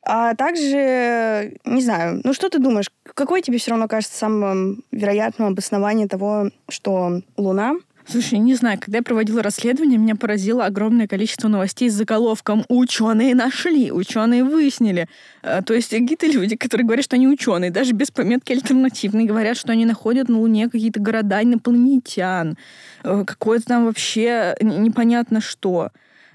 А 0.03 0.33
также, 0.35 1.57
не 1.63 1.81
знаю, 1.81 2.21
ну 2.23 2.33
что 2.33 2.49
ты 2.49 2.59
думаешь, 2.59 2.89
какое 3.03 3.41
тебе 3.41 3.59
все 3.59 3.71
равно 3.71 3.87
кажется 3.87 4.17
самым 4.17 4.83
вероятным 4.91 5.49
обоснованием 5.49 6.07
того, 6.07 6.49
что 6.67 7.21
Луна 7.37 7.75
Слушай, 8.07 8.39
не 8.39 8.55
знаю, 8.55 8.79
когда 8.79 8.97
я 8.97 9.03
проводила 9.03 9.43
расследование, 9.43 9.97
меня 9.97 10.15
поразило 10.15 10.65
огромное 10.65 11.07
количество 11.07 11.47
новостей 11.47 11.89
с 11.89 11.93
заголовком 11.93 12.65
«Ученые 12.67 13.35
нашли», 13.35 13.91
«Ученые 13.91 14.43
выяснили». 14.43 15.07
А, 15.43 15.61
то 15.61 15.73
есть 15.73 15.91
какие-то 15.91 16.25
люди, 16.25 16.55
которые 16.55 16.85
говорят, 16.85 17.05
что 17.05 17.15
они 17.15 17.27
ученые, 17.27 17.71
даже 17.71 17.93
без 17.93 18.11
пометки 18.11 18.51
альтернативные, 18.51 19.27
говорят, 19.27 19.55
что 19.55 19.71
они 19.71 19.85
находят 19.85 20.29
на 20.29 20.39
Луне 20.39 20.67
какие-то 20.69 20.99
города 20.99 21.43
инопланетян, 21.43 22.57
э, 23.03 23.23
какое-то 23.25 23.65
там 23.65 23.85
вообще 23.85 24.55
непонятно 24.61 25.39
что 25.39 25.91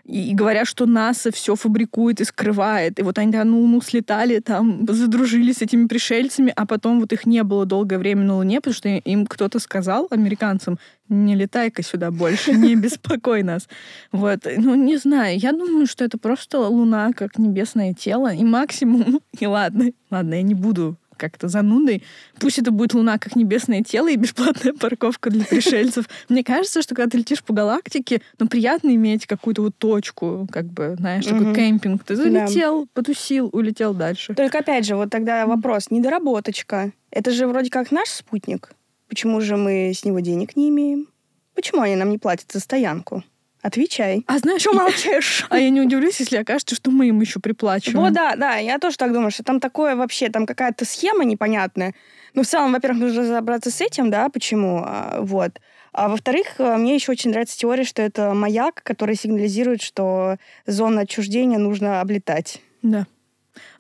и, 0.07 0.31
и 0.31 0.35
говорят, 0.35 0.67
что 0.67 0.87
НАСА 0.87 1.33
все 1.33 1.57
фабрикует 1.57 2.21
и 2.21 2.25
скрывает. 2.25 2.99
И 2.99 3.03
вот 3.03 3.19
они 3.19 3.33
на 3.33 3.57
Луну 3.57 3.81
слетали, 3.81 4.39
там 4.39 4.87
задружились 4.89 5.59
с 5.59 5.63
этими 5.63 5.87
пришельцами, 5.87 6.53
а 6.55 6.67
потом 6.67 7.01
вот 7.01 7.13
их 7.13 7.27
не 7.27 7.43
было 7.43 7.67
долгое 7.67 7.99
время 7.99 8.23
на 8.23 8.37
Луне, 8.37 8.61
потому 8.61 8.75
что 8.75 8.89
им 8.89 9.27
кто-то 9.27 9.59
сказал, 9.59 10.07
американцам, 10.11 10.79
не 11.09 11.35
летай-ка 11.35 11.83
сюда 11.83 12.11
больше, 12.11 12.53
не 12.53 12.75
беспокой 12.77 13.43
нас. 13.43 13.69
Вот. 14.13 14.41
Ну, 14.57 14.75
не 14.75 14.97
знаю, 14.97 15.39
я 15.39 15.53
думаю, 15.53 15.87
что 15.87 16.05
это 16.05 16.19
просто 16.19 16.61
Луна 16.61 17.13
как 17.13 17.39
небесное 17.39 17.93
тело, 17.93 18.33
и 18.33 18.45
максимум, 18.45 19.21
и 19.39 19.47
ладно, 19.47 19.91
ладно, 20.11 20.35
я 20.35 20.43
не 20.43 20.55
буду 20.55 20.97
как-то 21.17 21.49
занудой. 21.49 22.03
Пусть 22.39 22.59
это 22.59 22.71
будет 22.71 22.95
Луна 22.95 23.19
как 23.19 23.37
небесное 23.37 23.83
тело 23.83 24.11
и 24.11 24.17
бесплатная 24.17 24.73
парковка 24.73 25.31
для 25.31 25.45
пришельцев. 25.45 26.09
Мне 26.29 26.45
кажется, 26.45 26.83
что 26.83 26.95
когда 26.95 27.11
ты 27.11 27.19
летишь 27.19 27.43
по 27.43 27.53
галактике, 27.53 28.21
ну, 28.39 28.49
приятно 28.49 28.95
иметь 28.95 29.27
какую-то 29.27 29.63
вот 29.63 29.77
точку, 29.77 30.49
как 30.51 30.67
бы, 30.67 30.97
знаешь, 30.99 31.25
такой 31.25 31.55
кемпинг. 31.55 32.05
Ты 32.05 32.17
залетел, 32.17 32.89
потусил, 32.93 33.49
улетел 33.53 33.95
дальше. 33.95 34.35
Только 34.35 34.59
опять 34.59 34.87
же, 34.87 34.97
вот 34.97 35.11
тогда 35.11 35.47
вопрос, 35.47 35.91
недоработочка. 35.91 36.93
Это 37.11 37.31
же 37.31 37.47
вроде 37.47 37.71
как 37.71 37.91
наш 37.91 38.09
спутник. 38.09 38.71
Почему 39.09 39.41
же 39.41 39.57
мы 39.57 39.93
с 39.95 40.05
него 40.05 40.21
денег 40.21 40.57
не 40.57 40.69
имеем? 40.69 41.07
Почему 41.55 41.81
они 41.81 41.97
нам 41.97 42.11
не 42.11 42.19
платят 42.19 42.51
за 42.53 42.61
стоянку? 42.61 43.25
Отвечай. 43.67 44.23
А 44.29 44.39
знаешь, 44.39 44.61
что 44.61 44.73
молчишь? 44.73 45.45
А 45.51 45.59
я 45.59 45.71
не 45.71 45.81
удивлюсь, 45.81 46.21
если 46.21 46.37
окажется, 46.37 46.77
что 46.77 46.93
мы 46.93 47.09
им 47.09 47.21
еще 47.21 47.41
приплачиваем. 47.41 47.99
Вот, 47.99 48.13
да, 48.13 48.37
да, 48.37 48.55
я 48.59 48.79
тоже 48.79 48.97
так 48.97 49.13
думаю, 49.13 49.33
что 49.33 49.43
там 49.43 49.59
такое 49.59 49.97
вообще, 49.97 50.29
там 50.29 50.47
какая-то 50.47 50.85
схема 50.85 51.25
непонятная. 51.25 51.93
Ну, 52.35 52.45
в 52.45 52.47
целом, 52.47 52.73
во-первых, 52.73 53.01
нужно 53.01 53.23
разобраться 53.23 53.73
с 53.73 53.81
этим, 53.81 54.09
да, 54.09 54.29
почему, 54.29 54.85
а, 54.87 55.19
вот. 55.21 55.59
А 55.93 56.09
во-вторых, 56.09 56.47
э, 56.59 56.77
мне 56.77 56.95
еще 56.95 57.11
очень 57.11 57.31
нравится 57.31 57.59
теория, 57.59 57.83
что 57.83 58.03
это 58.03 58.35
маяк, 58.35 58.83
который 58.85 59.17
сигнализирует, 59.17 59.83
что 59.83 60.37
зону 60.67 61.01
отчуждения 61.01 61.59
нужно 61.59 62.01
облетать. 62.01 62.61
Да. 62.83 63.09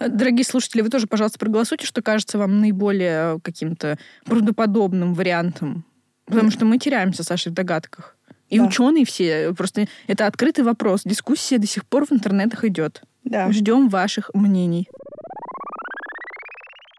Дорогие 0.01 0.45
слушатели, 0.45 0.83
вы 0.83 0.89
тоже, 0.89 1.07
пожалуйста, 1.07 1.39
проголосуйте, 1.39 1.87
что 1.87 2.03
кажется 2.03 2.39
вам 2.39 2.61
наиболее 2.61 3.39
каким-то 3.41 3.99
правдоподобным 4.25 5.15
вариантом. 5.15 5.85
Потому 6.25 6.51
что 6.51 6.65
мы 6.65 6.79
теряемся, 6.79 7.23
Саша, 7.23 7.51
в 7.51 7.53
догадках. 7.53 8.16
И 8.49 8.59
да. 8.59 8.67
ученые 8.67 9.05
все. 9.05 9.53
Просто 9.55 9.89
это 10.07 10.27
открытый 10.27 10.65
вопрос. 10.65 11.03
Дискуссия 11.05 11.59
до 11.59 11.67
сих 11.67 11.85
пор 11.87 12.07
в 12.07 12.13
интернетах 12.13 12.65
идет. 12.65 13.03
Да. 13.25 13.51
Ждем 13.51 13.89
ваших 13.89 14.31
мнений. 14.35 14.89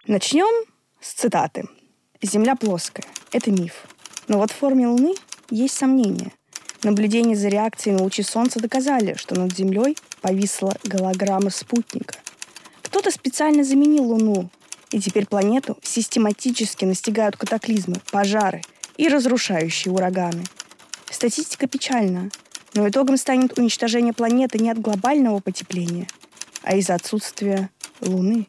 Начнем 0.06 0.66
с 1.00 1.13
цитаты. 1.13 1.66
Земля 2.22 2.56
плоская. 2.56 3.06
Это 3.32 3.51
миф. 3.51 3.86
Но 4.27 4.39
вот 4.39 4.51
в 4.51 4.56
форме 4.56 4.88
Луны 4.88 5.13
есть 5.50 5.75
сомнения. 5.75 6.32
Наблюдения 6.84 7.36
за 7.36 7.48
реакцией 7.48 7.96
на 7.96 8.04
лучи 8.04 8.24
Солнца 8.24 8.60
доказали, 8.60 9.16
что 9.16 9.36
над 9.36 9.56
Землей 9.56 9.98
повисла 10.22 10.74
голограмма 10.84 11.50
спутника. 11.50 12.16
Кто-то 12.84 13.10
специально 13.12 13.63
заменил 13.63 14.04
Луну, 14.04 14.50
и 14.92 15.00
теперь 15.00 15.25
планету 15.25 15.77
систематически 15.82 16.86
настигают 16.86 17.36
катаклизмы, 17.36 17.96
пожары 18.12 18.62
и 18.98 19.08
разрушающие 19.08 19.94
ураганы– 19.94 20.44
Статистика 21.10 21.68
печальна, 21.68 22.30
но 22.74 22.88
итогом 22.88 23.18
станет 23.18 23.58
уничтожение 23.58 24.14
планеты 24.14 24.60
не 24.60 24.70
от 24.70 24.80
глобального 24.80 25.40
потепления, 25.40 26.08
а 26.64 26.76
из-за 26.76 26.96
отсутствия 26.96 27.70
Луны, 28.02 28.48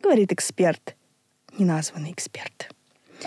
говорит 0.00 0.32
эксперт, 0.32 0.96
неназванный 1.58 2.12
эксперт. 2.12 2.70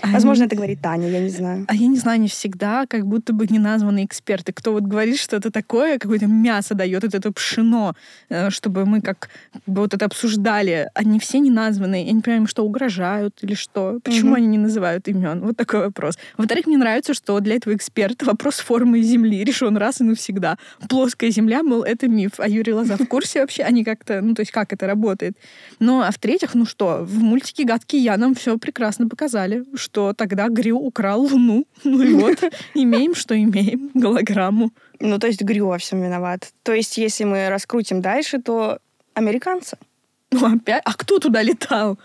А 0.02 0.08
Возможно, 0.08 0.44
они... 0.44 0.48
это 0.48 0.56
говорит 0.56 0.80
Таня, 0.80 1.08
я 1.08 1.20
не 1.20 1.28
знаю. 1.28 1.64
А 1.68 1.74
я 1.74 1.86
не 1.86 1.96
знаю, 1.96 2.20
не 2.20 2.28
всегда, 2.28 2.86
как 2.86 3.06
будто 3.06 3.32
бы 3.32 3.46
неназванные 3.46 4.04
эксперты. 4.04 4.52
Кто 4.52 4.72
вот 4.72 4.82
говорит, 4.82 5.18
что 5.18 5.36
это 5.36 5.50
такое, 5.50 5.98
какое-то 5.98 6.26
мясо 6.26 6.74
дает, 6.74 7.04
это, 7.04 7.16
это 7.16 7.32
пшено, 7.32 7.94
э, 8.28 8.50
чтобы 8.50 8.86
мы 8.86 9.00
как 9.00 9.28
бы 9.66 9.82
вот 9.82 9.94
это 9.94 10.04
обсуждали. 10.04 10.88
Они 10.94 11.18
все 11.18 11.38
неназванные. 11.38 12.06
Я 12.06 12.12
не 12.12 12.20
понимаю, 12.20 12.46
что 12.46 12.64
угрожают 12.64 13.38
или 13.42 13.54
что. 13.54 13.98
Почему 14.02 14.30
угу. 14.30 14.36
они 14.36 14.46
не 14.46 14.58
называют 14.58 15.08
имен? 15.08 15.40
Вот 15.40 15.56
такой 15.56 15.80
вопрос. 15.80 16.18
Во-вторых, 16.36 16.66
мне 16.66 16.78
нравится, 16.78 17.14
что 17.14 17.40
для 17.40 17.56
этого 17.56 17.74
эксперта 17.74 18.24
вопрос 18.24 18.58
формы 18.58 19.02
Земли 19.02 19.44
решен 19.44 19.76
раз 19.76 20.00
и 20.00 20.04
навсегда. 20.04 20.58
Плоская 20.88 21.30
Земля, 21.30 21.62
мол, 21.62 21.82
это 21.82 22.08
миф. 22.08 22.32
А 22.38 22.48
Юрий 22.48 22.72
Лоза 22.72 22.96
в 22.96 23.06
курсе 23.06 23.40
вообще? 23.40 23.62
Они 23.62 23.84
как-то, 23.84 24.20
ну, 24.20 24.34
то 24.34 24.40
есть 24.40 24.52
как 24.52 24.72
это 24.72 24.86
работает? 24.86 25.36
Ну, 25.80 26.00
а 26.00 26.10
в-третьих, 26.10 26.54
ну 26.54 26.64
что, 26.64 27.04
в 27.04 27.22
мультике 27.22 27.64
«Гадкий 27.64 28.00
я» 28.00 28.16
нам 28.16 28.34
все 28.34 28.58
прекрасно 28.58 29.08
показали, 29.08 29.64
что 29.84 30.14
тогда 30.14 30.48
Грю 30.48 30.78
украл 30.78 31.22
Луну. 31.22 31.66
Ну 31.84 32.02
и 32.02 32.14
вот, 32.14 32.42
имеем, 32.74 33.14
что 33.14 33.36
имеем, 33.36 33.90
голограмму. 33.94 34.72
Ну, 35.00 35.18
то 35.18 35.26
есть 35.26 35.42
Грю 35.42 35.66
во 35.66 35.78
всем 35.78 36.02
виноват. 36.02 36.52
То 36.62 36.72
есть, 36.72 36.96
если 36.98 37.24
мы 37.24 37.48
раскрутим 37.48 38.00
дальше, 38.00 38.40
то 38.40 38.78
американцы. 39.12 39.76
Ну, 40.30 40.56
опять? 40.56 40.82
А 40.84 40.94
кто 40.94 41.18
туда 41.18 41.42
летал? 41.42 41.98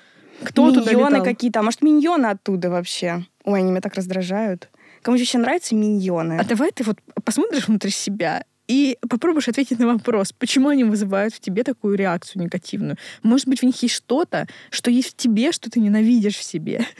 Кто 0.43 0.67
миньоны 0.67 0.86
туда 0.86 1.09
летал? 1.09 1.24
какие-то. 1.24 1.59
А 1.59 1.63
может, 1.63 1.81
миньоны 1.81 2.27
оттуда 2.27 2.69
вообще? 2.69 3.25
Ой, 3.43 3.59
они 3.59 3.71
меня 3.71 3.81
так 3.81 3.95
раздражают. 3.95 4.69
Кому 5.01 5.17
еще 5.17 5.38
нравятся 5.38 5.75
миньоны? 5.75 6.38
А 6.39 6.43
давай 6.43 6.71
ты 6.71 6.83
вот 6.83 6.98
посмотришь 7.24 7.67
внутри 7.67 7.91
себя 7.91 8.43
и 8.69 8.98
попробуешь 9.09 9.48
ответить 9.48 9.79
на 9.79 9.88
вопрос, 9.88 10.31
почему 10.31 10.69
они 10.69 10.83
вызывают 10.83 11.33
в 11.33 11.39
тебе 11.39 11.63
такую 11.63 11.95
реакцию 11.95 12.43
негативную. 12.43 12.98
Может 13.24 13.48
быть, 13.48 13.62
в 13.62 13.63
них 13.63 13.81
есть 13.81 13.95
что-то, 13.95 14.48
что 14.69 14.91
есть 14.91 15.13
в 15.13 15.15
тебе, 15.15 15.51
что 15.51 15.71
ты 15.71 15.79
ненавидишь 15.79 16.38
в 16.38 16.43
себе. 16.43 16.86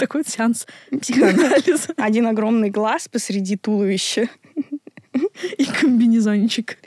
Такой 0.00 0.24
сеанс 0.24 0.66
психоанализа. 0.98 1.92
Один 1.98 2.26
огромный 2.26 2.70
глаз 2.70 3.06
посреди 3.06 3.56
туловища. 3.56 4.30
И 5.58 5.64
комбинезончик. 5.66 6.78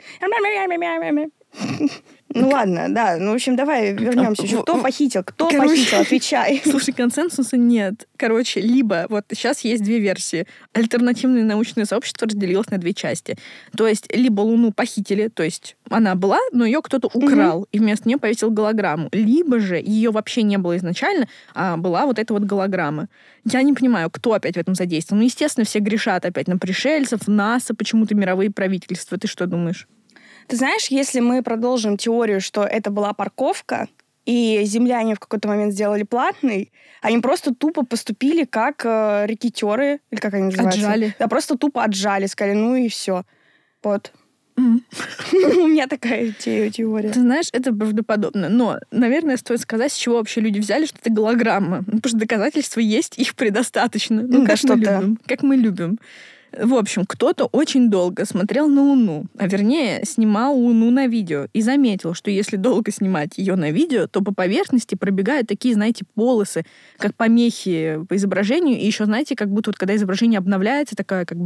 Ну 2.32 2.48
ладно, 2.48 2.86
да. 2.88 3.16
Ну, 3.18 3.30
в 3.30 3.34
общем, 3.34 3.54
давай 3.54 3.92
вернемся 3.92 4.42
еще. 4.42 4.62
Кто 4.62 4.80
похитил? 4.80 5.22
Кто 5.22 5.48
Короче, 5.48 5.68
похитил? 5.68 6.00
Отвечай. 6.00 6.62
Слушай, 6.64 6.92
консенсуса 6.92 7.56
нет. 7.56 8.08
Короче, 8.16 8.60
либо 8.60 9.06
вот 9.08 9.26
сейчас 9.32 9.60
есть 9.60 9.84
две 9.84 10.00
версии. 10.00 10.46
Альтернативное 10.72 11.44
научное 11.44 11.84
сообщество 11.84 12.26
разделилось 12.26 12.70
на 12.70 12.78
две 12.78 12.92
части. 12.92 13.36
То 13.76 13.86
есть 13.86 14.12
либо 14.14 14.40
Луну 14.40 14.72
похитили, 14.72 15.28
то 15.28 15.42
есть 15.42 15.76
она 15.90 16.14
была, 16.16 16.40
но 16.52 16.64
ее 16.64 16.82
кто-то 16.82 17.08
украл 17.12 17.60
угу. 17.60 17.68
и 17.70 17.78
вместо 17.78 18.08
нее 18.08 18.18
повесил 18.18 18.50
голограмму. 18.50 19.10
Либо 19.12 19.60
же 19.60 19.76
ее 19.76 20.10
вообще 20.10 20.42
не 20.42 20.58
было 20.58 20.76
изначально, 20.76 21.28
а 21.54 21.76
была 21.76 22.06
вот 22.06 22.18
эта 22.18 22.32
вот 22.32 22.42
голограмма. 22.42 23.08
Я 23.44 23.62
не 23.62 23.74
понимаю, 23.74 24.10
кто 24.10 24.32
опять 24.32 24.54
в 24.54 24.58
этом 24.58 24.74
задействован. 24.74 25.20
Ну, 25.20 25.26
естественно, 25.26 25.64
все 25.64 25.78
грешат 25.78 26.24
опять 26.24 26.48
на 26.48 26.58
пришельцев, 26.58 27.28
НАСА, 27.28 27.74
почему-то 27.74 28.14
мировые 28.14 28.50
правительства. 28.50 29.18
Ты 29.18 29.28
что 29.28 29.46
думаешь? 29.46 29.86
Ты 30.46 30.56
знаешь, 30.56 30.88
если 30.88 31.20
мы 31.20 31.42
продолжим 31.42 31.96
теорию, 31.96 32.40
что 32.40 32.64
это 32.64 32.90
была 32.90 33.12
парковка, 33.12 33.88
и 34.24 34.62
земляне 34.64 35.14
в 35.14 35.20
какой-то 35.20 35.48
момент 35.48 35.72
сделали 35.72 36.02
платный, 36.02 36.72
они 37.02 37.18
просто 37.18 37.54
тупо 37.54 37.84
поступили 37.84 38.44
как 38.44 38.82
э, 38.84 39.26
рекетеры, 39.26 40.00
или 40.10 40.20
как 40.20 40.34
они 40.34 40.44
называются? 40.44 40.80
Отжали. 40.80 41.14
Да, 41.18 41.28
просто 41.28 41.58
тупо 41.58 41.84
отжали, 41.84 42.26
сказали, 42.26 42.54
ну 42.54 42.74
и 42.74 42.88
все. 42.88 43.24
Вот. 43.82 44.12
У 44.56 44.60
меня 45.66 45.88
такая 45.88 46.32
теория. 46.32 47.10
Ты 47.10 47.20
знаешь, 47.20 47.48
это 47.52 47.72
правдоподобно. 47.72 48.48
Но, 48.48 48.78
наверное, 48.92 49.36
стоит 49.36 49.60
сказать, 49.60 49.92
с 49.92 49.96
чего 49.96 50.16
вообще 50.16 50.40
люди 50.40 50.60
взяли, 50.60 50.86
что 50.86 50.98
это 51.00 51.10
голограмма. 51.10 51.78
Ну, 51.86 51.96
потому 51.96 52.10
что 52.10 52.18
доказательства 52.18 52.80
есть, 52.80 53.18
их 53.18 53.34
предостаточно. 53.34 54.22
Ну, 54.22 54.46
как, 54.46 54.62
мы 54.62 54.76
любим, 54.76 55.18
как 55.26 55.42
мы 55.42 55.56
любим. 55.56 55.98
В 56.60 56.74
общем, 56.74 57.04
кто-то 57.06 57.46
очень 57.46 57.90
долго 57.90 58.24
смотрел 58.24 58.68
на 58.68 58.82
Луну, 58.82 59.26
а 59.38 59.46
вернее, 59.46 60.04
снимал 60.04 60.56
Луну 60.56 60.90
на 60.90 61.06
видео 61.06 61.46
и 61.52 61.62
заметил, 61.62 62.14
что 62.14 62.30
если 62.30 62.56
долго 62.56 62.90
снимать 62.92 63.38
ее 63.38 63.56
на 63.56 63.70
видео, 63.70 64.06
то 64.06 64.20
по 64.20 64.34
поверхности 64.34 64.94
пробегают 64.94 65.48
такие, 65.48 65.74
знаете, 65.74 66.04
полосы, 66.14 66.64
как 66.98 67.14
помехи 67.14 68.00
по 68.08 68.16
изображению, 68.16 68.78
и 68.78 68.86
еще, 68.86 69.04
знаете, 69.04 69.36
как 69.36 69.48
будто 69.48 69.70
вот 69.70 69.78
когда 69.78 69.96
изображение 69.96 70.38
обновляется, 70.38 70.96
такая 70.96 71.24
как 71.24 71.38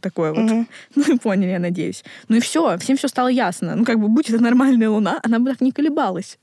такое 0.00 0.32
вот. 0.32 0.50
Mm-hmm. 0.50 0.66
Ну, 1.10 1.18
поняли, 1.18 1.50
я 1.50 1.58
надеюсь. 1.58 2.04
Ну 2.28 2.36
и 2.36 2.40
все, 2.40 2.76
всем 2.78 2.96
все 2.96 3.08
стало 3.08 3.28
ясно. 3.28 3.74
Ну, 3.76 3.84
как 3.84 3.98
бы, 3.98 4.08
будь 4.08 4.28
это 4.30 4.42
нормальная 4.42 4.90
Луна, 4.90 5.20
она 5.22 5.38
бы 5.38 5.50
так 5.50 5.60
не 5.60 5.72
колебалась. 5.72 6.38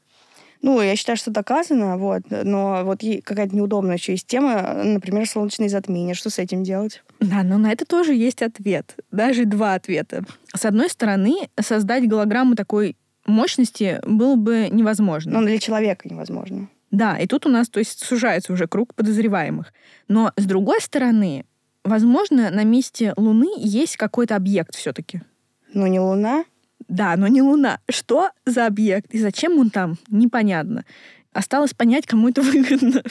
Ну, 0.61 0.81
я 0.81 0.95
считаю, 0.95 1.17
что 1.17 1.31
доказано, 1.31 1.97
вот. 1.97 2.23
Но 2.29 2.81
вот 2.83 3.01
какая-то 3.23 3.55
неудобная 3.55 3.97
еще 3.97 4.13
есть 4.13 4.27
тема, 4.27 4.81
например, 4.83 5.27
солнечные 5.27 5.69
затмения. 5.69 6.13
Что 6.13 6.29
с 6.29 6.39
этим 6.39 6.63
делать? 6.63 7.03
Да, 7.19 7.43
но 7.43 7.57
на 7.57 7.71
это 7.71 7.85
тоже 7.85 8.13
есть 8.13 8.41
ответ. 8.41 8.95
Даже 9.11 9.45
два 9.45 9.75
ответа. 9.75 10.23
С 10.55 10.65
одной 10.65 10.89
стороны, 10.89 11.49
создать 11.59 12.07
голограмму 12.07 12.55
такой 12.55 12.95
мощности 13.25 13.99
было 14.05 14.35
бы 14.35 14.69
невозможно. 14.71 15.39
Ну, 15.39 15.45
для 15.45 15.59
человека 15.59 16.07
невозможно. 16.09 16.69
Да, 16.91 17.17
и 17.17 17.27
тут 17.27 17.45
у 17.45 17.49
нас, 17.49 17.69
то 17.69 17.79
есть, 17.79 18.03
сужается 18.03 18.53
уже 18.53 18.67
круг 18.67 18.95
подозреваемых. 18.95 19.73
Но 20.07 20.31
с 20.37 20.45
другой 20.45 20.81
стороны, 20.81 21.45
возможно, 21.83 22.49
на 22.49 22.63
месте 22.63 23.13
Луны 23.17 23.49
есть 23.57 23.97
какой-то 23.97 24.35
объект 24.35 24.73
все-таки. 24.75 25.21
Но 25.73 25.85
не 25.87 25.99
Луна. 25.99 26.45
Да, 26.87 27.15
но 27.17 27.27
не 27.27 27.41
Луна. 27.41 27.79
Что 27.89 28.29
за 28.45 28.65
объект 28.65 29.13
и 29.13 29.19
зачем 29.19 29.57
он 29.59 29.69
там, 29.69 29.97
непонятно. 30.09 30.85
Осталось 31.33 31.73
понять, 31.73 32.05
кому 32.07 32.29
это 32.29 32.41
выгодно, 32.43 33.03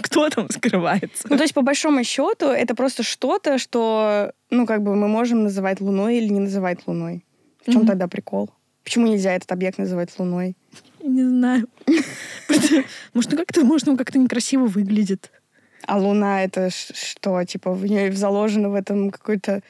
кто 0.00 0.28
там 0.30 0.48
скрывается. 0.50 1.26
Ну, 1.28 1.36
то 1.36 1.42
есть, 1.42 1.54
по 1.54 1.62
большому 1.62 2.02
счету, 2.04 2.46
это 2.46 2.74
просто 2.74 3.02
что-то, 3.02 3.58
что, 3.58 4.32
ну, 4.50 4.66
как 4.66 4.82
бы 4.82 4.94
мы 4.94 5.08
можем 5.08 5.42
называть 5.42 5.80
Луной 5.80 6.18
или 6.18 6.28
не 6.32 6.40
называть 6.40 6.86
Луной. 6.86 7.24
В 7.66 7.72
чем 7.72 7.82
mm-hmm. 7.82 7.86
тогда 7.86 8.08
прикол? 8.08 8.50
Почему 8.84 9.06
нельзя 9.06 9.32
этот 9.32 9.50
объект 9.52 9.78
называть 9.78 10.10
Луной? 10.18 10.56
Не 11.02 11.24
знаю. 11.24 11.68
Может, 13.14 13.32
ну 13.32 13.38
как-то, 13.38 13.64
может, 13.64 13.88
он 13.88 13.96
как-то 13.96 14.18
некрасиво 14.18 14.66
выглядит. 14.66 15.30
А 15.86 15.98
Луна 15.98 16.44
это 16.44 16.70
что? 16.70 17.44
Типа 17.44 17.72
в 17.72 17.84
ней 17.84 18.10
заложено 18.10 18.70
в 18.70 18.74
этом 18.74 19.10
какой-то 19.10 19.62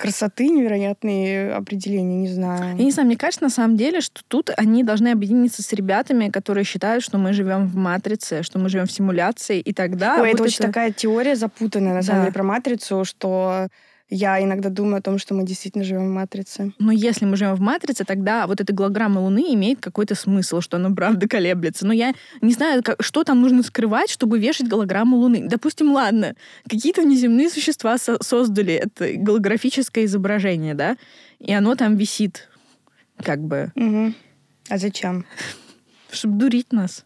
красоты 0.00 0.48
невероятные 0.48 1.52
определения, 1.52 2.16
не 2.16 2.28
знаю. 2.28 2.76
Я 2.78 2.84
не 2.84 2.90
знаю, 2.90 3.06
мне 3.06 3.16
кажется, 3.16 3.44
на 3.44 3.50
самом 3.50 3.76
деле, 3.76 4.00
что 4.00 4.22
тут 4.26 4.50
они 4.56 4.82
должны 4.82 5.08
объединиться 5.08 5.62
с 5.62 5.72
ребятами, 5.74 6.30
которые 6.30 6.64
считают, 6.64 7.04
что 7.04 7.18
мы 7.18 7.32
живем 7.34 7.66
в 7.66 7.76
матрице, 7.76 8.42
что 8.42 8.58
мы 8.58 8.68
живем 8.70 8.86
в 8.86 8.92
симуляции, 8.92 9.60
и 9.60 9.72
тогда... 9.74 10.14
Ой, 10.22 10.28
вот 10.30 10.34
это 10.34 10.42
очень 10.44 10.64
такая 10.64 10.90
теория 10.92 11.36
запутанная, 11.36 11.92
на 11.94 12.02
самом 12.02 12.20
Да. 12.20 12.24
деле, 12.24 12.32
про 12.34 12.42
матрицу, 12.44 13.04
что 13.04 13.68
я 14.10 14.42
иногда 14.42 14.68
думаю 14.68 14.96
о 14.98 15.02
том, 15.02 15.18
что 15.18 15.34
мы 15.34 15.44
действительно 15.44 15.84
живем 15.84 16.08
в 16.08 16.12
матрице. 16.12 16.72
Но 16.78 16.90
если 16.92 17.24
мы 17.24 17.36
живем 17.36 17.54
в 17.54 17.60
матрице, 17.60 18.04
тогда 18.04 18.46
вот 18.46 18.60
эта 18.60 18.72
голограмма 18.72 19.20
Луны 19.20 19.54
имеет 19.54 19.80
какой-то 19.80 20.14
смысл, 20.14 20.60
что 20.60 20.76
она 20.78 20.90
правда 20.90 21.28
колеблется. 21.28 21.86
Но 21.86 21.92
я 21.92 22.12
не 22.40 22.52
знаю, 22.52 22.82
как- 22.82 23.02
что 23.02 23.22
там 23.24 23.40
нужно 23.40 23.62
скрывать, 23.62 24.10
чтобы 24.10 24.38
вешать 24.38 24.68
голограмму 24.68 25.16
Луны. 25.16 25.46
Допустим, 25.48 25.92
ладно, 25.92 26.34
какие-то 26.68 27.02
внеземные 27.02 27.48
существа 27.50 27.96
со- 27.98 28.22
создали 28.22 28.74
это 28.74 29.12
голографическое 29.14 30.04
изображение, 30.06 30.74
да, 30.74 30.96
и 31.38 31.52
оно 31.52 31.74
там 31.76 31.96
висит, 31.96 32.48
как 33.22 33.40
бы, 33.40 33.70
Мгм. 33.74 34.14
А 34.68 34.78
зачем? 34.78 35.24
чтобы 36.10 36.36
дурить 36.38 36.72
нас. 36.72 37.04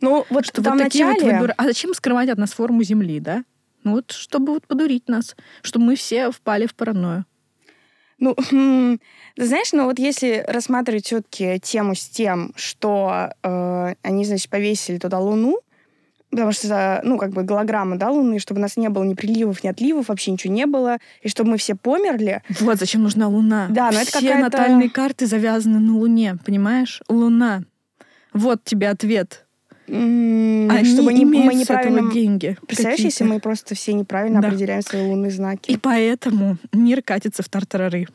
Ну, 0.00 0.24
вот 0.30 0.46
Что 0.46 0.62
там 0.62 0.74
вот 0.78 0.84
такие 0.84 1.04
вот 1.06 1.14
начале... 1.14 1.32
вы 1.38 1.46
дура- 1.46 1.54
А 1.56 1.64
зачем 1.64 1.94
скрывать 1.94 2.28
от 2.28 2.38
нас 2.38 2.52
форму 2.52 2.82
Земли, 2.82 3.18
да? 3.18 3.44
Ну 3.86 3.92
вот, 3.92 4.10
чтобы 4.10 4.54
вот 4.54 4.66
подурить 4.66 5.08
нас, 5.08 5.36
чтобы 5.62 5.84
мы 5.86 5.94
все 5.94 6.32
впали 6.32 6.66
в 6.66 6.74
паранойю. 6.74 7.24
Ну, 8.18 8.34
хм, 8.50 8.98
ты 9.36 9.46
знаешь, 9.46 9.72
ну 9.72 9.84
вот 9.84 10.00
если 10.00 10.44
рассматривать 10.48 11.06
все-таки 11.06 11.60
тему 11.60 11.94
с 11.94 12.08
тем, 12.08 12.52
что 12.56 13.30
э, 13.44 13.94
они, 14.02 14.24
значит, 14.24 14.50
повесили 14.50 14.98
туда 14.98 15.20
Луну, 15.20 15.60
потому 16.32 16.50
что, 16.50 17.00
ну, 17.04 17.16
как 17.16 17.30
бы 17.30 17.44
голограмма, 17.44 17.96
да, 17.96 18.10
Луны, 18.10 18.40
чтобы 18.40 18.58
у 18.58 18.62
нас 18.62 18.76
не 18.76 18.88
было 18.88 19.04
ни 19.04 19.14
приливов, 19.14 19.62
ни 19.62 19.68
отливов, 19.68 20.08
вообще 20.08 20.32
ничего 20.32 20.52
не 20.52 20.66
было, 20.66 20.98
и 21.22 21.28
чтобы 21.28 21.50
мы 21.50 21.56
все 21.56 21.76
померли. 21.76 22.42
Вот 22.58 22.78
зачем 22.78 23.04
нужна 23.04 23.28
Луна. 23.28 23.68
Да, 23.70 23.92
но 23.92 24.00
это 24.00 24.10
Все 24.18 24.20
какая-то- 24.20 24.40
натальные 24.58 24.90
карты 24.90 25.26
завязаны 25.26 25.78
на 25.78 25.96
Луне, 25.96 26.38
понимаешь? 26.44 27.02
Луна. 27.08 27.62
Вот 28.32 28.64
тебе 28.64 28.88
ответ. 28.88 29.45
М, 29.88 30.70
Они 30.70 30.84
чтобы 30.84 31.12
не, 31.12 31.24
мы 31.24 31.54
неправильно... 31.54 32.12
деньги. 32.12 32.56
Представляешь, 32.66 33.00
если 33.00 33.24
мы 33.24 33.40
просто 33.40 33.74
все 33.74 33.92
неправильно 33.92 34.40
Да. 34.40 34.48
определяем 34.48 34.82
свои 34.82 35.02
лунные 35.02 35.30
знаки? 35.30 35.70
И 35.70 35.76
поэтому 35.76 36.56
мир 36.72 37.02
катится 37.02 37.42
в 37.42 37.48
тартарары. 37.48 38.06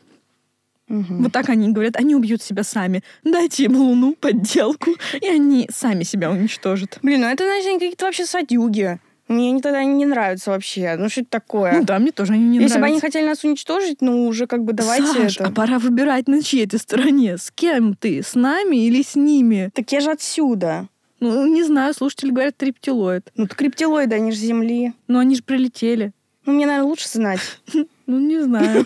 Мгм. 0.88 1.22
Вот 1.22 1.32
так 1.32 1.48
они 1.48 1.70
говорят, 1.72 1.96
они 1.96 2.14
убьют 2.14 2.42
себя 2.42 2.64
сами. 2.64 3.02
Дайте 3.24 3.64
им 3.64 3.76
Луну, 3.76 4.14
подделку, 4.20 4.90
и 5.20 5.26
они 5.26 5.66
сами 5.72 6.02
себя 6.02 6.30
уничтожат. 6.30 6.98
Блин, 7.02 7.20
ну 7.22 7.28
это, 7.28 7.44
знаешь, 7.44 7.64
они 7.66 7.78
какие-то 7.78 8.04
вообще 8.04 8.26
садюги. 8.26 8.98
Мне 9.28 9.50
они 9.50 9.62
тогда 9.62 9.82
не 9.84 10.04
нравятся 10.04 10.50
вообще. 10.50 10.96
Ну 10.98 11.08
что 11.08 11.20
это 11.22 11.30
такое? 11.30 11.72
Ну 11.78 11.84
да, 11.84 11.98
мне 11.98 12.10
тоже 12.12 12.34
они 12.34 12.44
не 12.44 12.58
Если 12.58 12.78
бы 12.78 12.84
они 12.84 12.96
нравятся. 12.96 13.06
хотели 13.06 13.26
нас 13.26 13.44
уничтожить, 13.44 14.02
ну 14.02 14.26
уже 14.26 14.46
как 14.46 14.64
бы 14.64 14.74
давайте 14.74 15.06
Саш, 15.06 15.36
это. 15.36 15.46
а 15.46 15.52
пора 15.52 15.78
выбирать, 15.78 16.28
на 16.28 16.42
чьей 16.42 16.66
ты 16.66 16.76
стороне. 16.76 17.38
С 17.38 17.50
кем 17.54 17.94
ты? 17.94 18.22
С 18.22 18.34
нами 18.34 18.84
или 18.84 19.02
с 19.02 19.14
ними? 19.14 19.70
Так 19.74 19.90
я 19.92 20.00
же 20.00 20.10
отсюда. 20.10 20.88
Ну, 21.22 21.46
не 21.46 21.62
знаю, 21.62 21.94
слушатели 21.94 22.30
говорят 22.30 22.56
трептилоид. 22.56 23.30
Ну, 23.36 23.46
криптилоиды, 23.46 24.16
они 24.16 24.32
же 24.32 24.38
Земли. 24.38 24.92
Но 25.06 25.20
они 25.20 25.36
же 25.36 25.42
прилетели. 25.42 26.12
Ну, 26.44 26.52
мне, 26.54 26.66
наверное, 26.66 26.88
лучше 26.88 27.08
знать. 27.08 27.40
Ну, 28.08 28.18
не 28.18 28.42
знаю. 28.42 28.84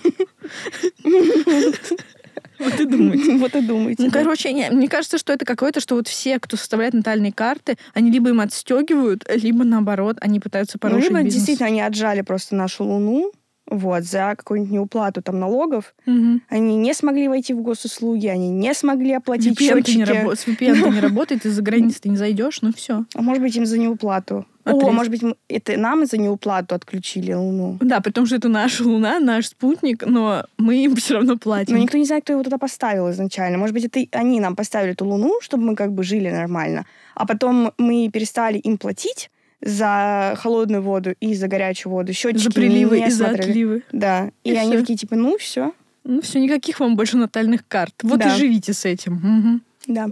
Вот 2.58 2.80
и 2.80 2.84
думайте. 2.84 3.32
Вот 3.38 3.54
и 3.54 3.60
думайте. 3.60 4.02
Ну, 4.02 4.10
да. 4.10 4.18
короче, 4.20 4.52
не, 4.52 4.70
мне 4.70 4.88
кажется, 4.88 5.18
что 5.18 5.32
это 5.32 5.44
какое-то, 5.44 5.80
что 5.80 5.94
вот 5.94 6.08
все, 6.08 6.38
кто 6.38 6.56
составляет 6.56 6.94
натальные 6.94 7.32
карты, 7.32 7.76
они 7.94 8.10
либо 8.10 8.28
им 8.30 8.40
отстегивают, 8.40 9.24
либо 9.28 9.64
наоборот, 9.64 10.16
они 10.20 10.38
пытаются 10.40 10.78
Ну, 10.80 10.80
порушить 10.80 11.08
либо 11.08 11.22
бизнес. 11.22 11.34
действительно 11.34 11.68
они 11.68 11.80
отжали 11.80 12.20
просто 12.22 12.54
нашу 12.54 12.84
Луну, 12.84 13.32
вот, 13.68 14.04
за 14.04 14.34
какую-нибудь 14.36 14.72
неуплату 14.72 15.22
там 15.22 15.38
налогов. 15.40 15.94
Мгм. 16.06 16.42
Они 16.48 16.76
не 16.76 16.94
смогли 16.94 17.28
войти 17.28 17.52
в 17.54 17.62
госуслуги, 17.62 18.26
они 18.26 18.48
не 18.48 18.72
смогли 18.74 19.12
оплатить 19.14 19.58
не 19.60 19.66
счетчики. 19.68 20.02
рабо- 20.02 20.36
С 20.36 20.46
VPN-то 20.46 20.88
не 20.90 21.00
работает, 21.00 21.44
из-за 21.46 21.62
границы 21.62 22.00
ты 22.02 22.08
не 22.08 22.16
зайдешь, 22.16 22.62
ну 22.62 22.72
все. 22.72 23.04
А 23.14 23.22
может 23.22 23.42
быть, 23.42 23.56
им 23.56 23.66
за 23.66 23.78
неуплату. 23.78 24.46
О, 24.64 24.70
Отрезать. 24.70 24.94
может 24.94 25.10
быть, 25.12 25.22
это 25.48 25.76
нам 25.76 26.06
за 26.06 26.18
неуплату 26.18 26.74
отключили 26.74 27.32
Луну. 27.32 27.76
Да, 27.80 28.00
при 28.00 28.10
том, 28.10 28.26
что 28.26 28.34
это 28.36 28.48
наша 28.48 28.82
Луна, 28.82 29.20
наш 29.20 29.46
спутник, 29.48 30.04
но 30.04 30.44
мы 30.58 30.84
им 30.84 30.96
все 30.96 31.14
равно 31.14 31.36
платим. 31.36 31.76
Но 31.76 31.82
никто 31.82 31.96
не 31.98 32.04
знает, 32.04 32.24
кто 32.24 32.32
его 32.32 32.42
туда 32.42 32.58
поставил 32.58 33.08
изначально. 33.10 33.58
Может 33.58 33.74
быть, 33.74 33.84
это 33.84 34.00
они 34.18 34.40
нам 34.40 34.56
поставили 34.56 34.92
эту 34.92 35.04
Луну, 35.04 35.38
чтобы 35.40 35.62
мы 35.64 35.76
как 35.76 35.92
бы 35.92 36.02
жили 36.02 36.30
нормально. 36.30 36.84
А 37.14 37.26
потом 37.26 37.72
мы 37.78 38.10
перестали 38.12 38.58
им 38.58 38.76
платить 38.76 39.30
за 39.62 40.34
холодную 40.38 40.82
воду 40.82 41.14
и 41.20 41.34
за 41.34 41.48
горячую 41.48 41.92
воду. 41.92 42.12
Счетчики 42.12 42.44
за 42.44 42.50
приливы 42.50 43.00
не 43.00 43.06
и 43.06 43.10
за 43.10 43.24
смотрели. 43.26 43.50
отливы. 43.50 43.82
Да. 43.92 44.30
И, 44.44 44.50
И 44.52 44.56
они 44.56 44.70
всё. 44.72 44.80
такие, 44.80 44.96
типа, 44.98 45.16
ну, 45.16 45.36
все. 45.38 45.72
Ну 46.04 46.20
все, 46.20 46.38
никаких 46.40 46.78
вам 46.80 46.94
больше 46.96 47.16
натальных 47.16 47.66
карт. 47.66 47.94
Вот 48.02 48.20
Да. 48.20 48.34
и 48.34 48.38
живите 48.38 48.72
с 48.72 48.84
этим. 48.84 49.14
Мгм. 49.14 49.62
Да. 49.88 50.06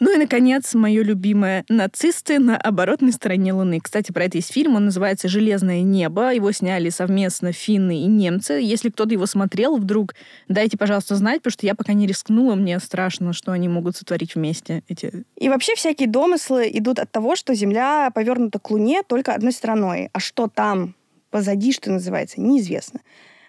Ну 0.00 0.14
и, 0.14 0.18
наконец, 0.18 0.74
мое 0.74 1.02
любимое 1.02 1.64
«Нацисты 1.68 2.38
на 2.38 2.56
оборотной 2.56 3.12
стороне 3.12 3.52
Луны». 3.52 3.80
Кстати, 3.80 4.10
про 4.10 4.24
это 4.24 4.38
есть 4.38 4.52
фильм, 4.52 4.74
он 4.74 4.86
называется 4.86 5.28
«Железное 5.28 5.82
небо». 5.82 6.32
Его 6.34 6.50
сняли 6.52 6.88
совместно 6.88 7.52
финны 7.52 8.00
и 8.00 8.06
немцы. 8.06 8.54
Если 8.54 8.90
кто-то 8.90 9.12
его 9.12 9.26
смотрел, 9.26 9.76
вдруг 9.76 10.14
дайте, 10.48 10.76
пожалуйста, 10.76 11.14
знать, 11.14 11.42
потому 11.42 11.52
что 11.52 11.66
я 11.66 11.74
пока 11.74 11.92
не 11.92 12.06
рискнула, 12.06 12.54
мне 12.54 12.78
страшно, 12.80 13.32
что 13.32 13.52
они 13.52 13.68
могут 13.68 13.96
сотворить 13.96 14.34
вместе 14.34 14.82
эти... 14.88 15.24
И 15.36 15.48
вообще 15.48 15.74
всякие 15.74 16.08
домыслы 16.08 16.70
идут 16.72 16.98
от 16.98 17.10
того, 17.10 17.36
что 17.36 17.54
Земля 17.54 18.10
повернута 18.14 18.58
к 18.58 18.70
Луне 18.70 19.02
только 19.02 19.34
одной 19.34 19.52
стороной. 19.52 20.10
А 20.12 20.20
что 20.20 20.48
там 20.48 20.94
позади, 21.30 21.72
что 21.72 21.90
называется, 21.90 22.40
неизвестно. 22.40 23.00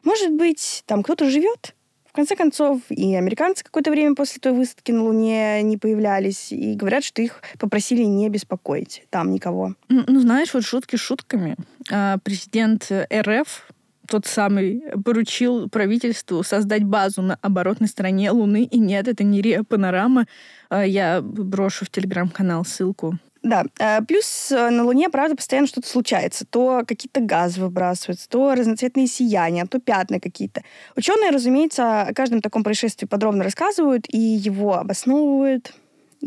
Может 0.03 0.33
быть, 0.33 0.83
там 0.85 1.03
кто-то 1.03 1.29
живет? 1.29 1.75
В 2.13 2.15
конце 2.15 2.35
концов, 2.35 2.79
и 2.89 3.15
американцы 3.15 3.63
какое-то 3.63 3.89
время 3.89 4.13
после 4.13 4.39
той 4.39 4.51
высадки 4.51 4.91
на 4.91 5.01
Луне 5.01 5.63
не 5.63 5.77
появлялись, 5.77 6.51
и 6.51 6.75
говорят, 6.75 7.03
что 7.03 7.23
их 7.23 7.41
попросили 7.57 8.03
не 8.03 8.29
беспокоить. 8.29 9.03
Там 9.09 9.31
никого. 9.31 9.73
Ну, 9.89 10.19
знаешь, 10.21 10.53
вот 10.53 10.63
шутки 10.63 10.95
шутками. 10.95 11.55
А, 11.91 12.19
Президент 12.23 12.91
РФ 13.11 13.67
тот 14.07 14.27
самый 14.27 14.83
поручил 15.03 15.69
правительству 15.69 16.43
создать 16.43 16.83
базу 16.83 17.23
на 17.23 17.39
оборотной 17.41 17.87
стороне 17.87 18.29
Луны. 18.29 18.65
И 18.65 18.77
нет, 18.77 19.07
это 19.07 19.23
не 19.23 19.41
Риа 19.41 19.63
Панорама. 19.63 20.27
А, 20.69 20.85
Я 20.85 21.19
брошу 21.23 21.85
в 21.85 21.89
телеграм-канал 21.89 22.63
ссылку. 22.63 23.17
Да, 23.43 23.65
э, 23.77 24.01
плюс 24.07 24.51
э, 24.51 24.69
на 24.69 24.85
Луне, 24.85 25.09
правда, 25.09 25.35
постоянно 25.35 25.67
что-то 25.67 25.87
случается. 25.87 26.45
То 26.45 26.83
какие-то 26.87 27.19
газы 27.19 27.59
выбрасываются, 27.59 28.29
то 28.29 28.55
разноцветные 28.55 29.05
сияния, 29.05 29.65
то 29.65 29.79
пятна 29.79 30.21
какие-то. 30.21 30.63
Ученые, 30.95 31.29
разумеется, 31.29 32.03
о 32.03 32.13
каждом 32.13 32.41
таком 32.41 32.63
происшествии 32.63 33.05
подробно 33.05 33.43
рассказывают 33.43 34.05
и 34.07 34.17
его 34.17 34.75
обосновывают. 34.75 35.73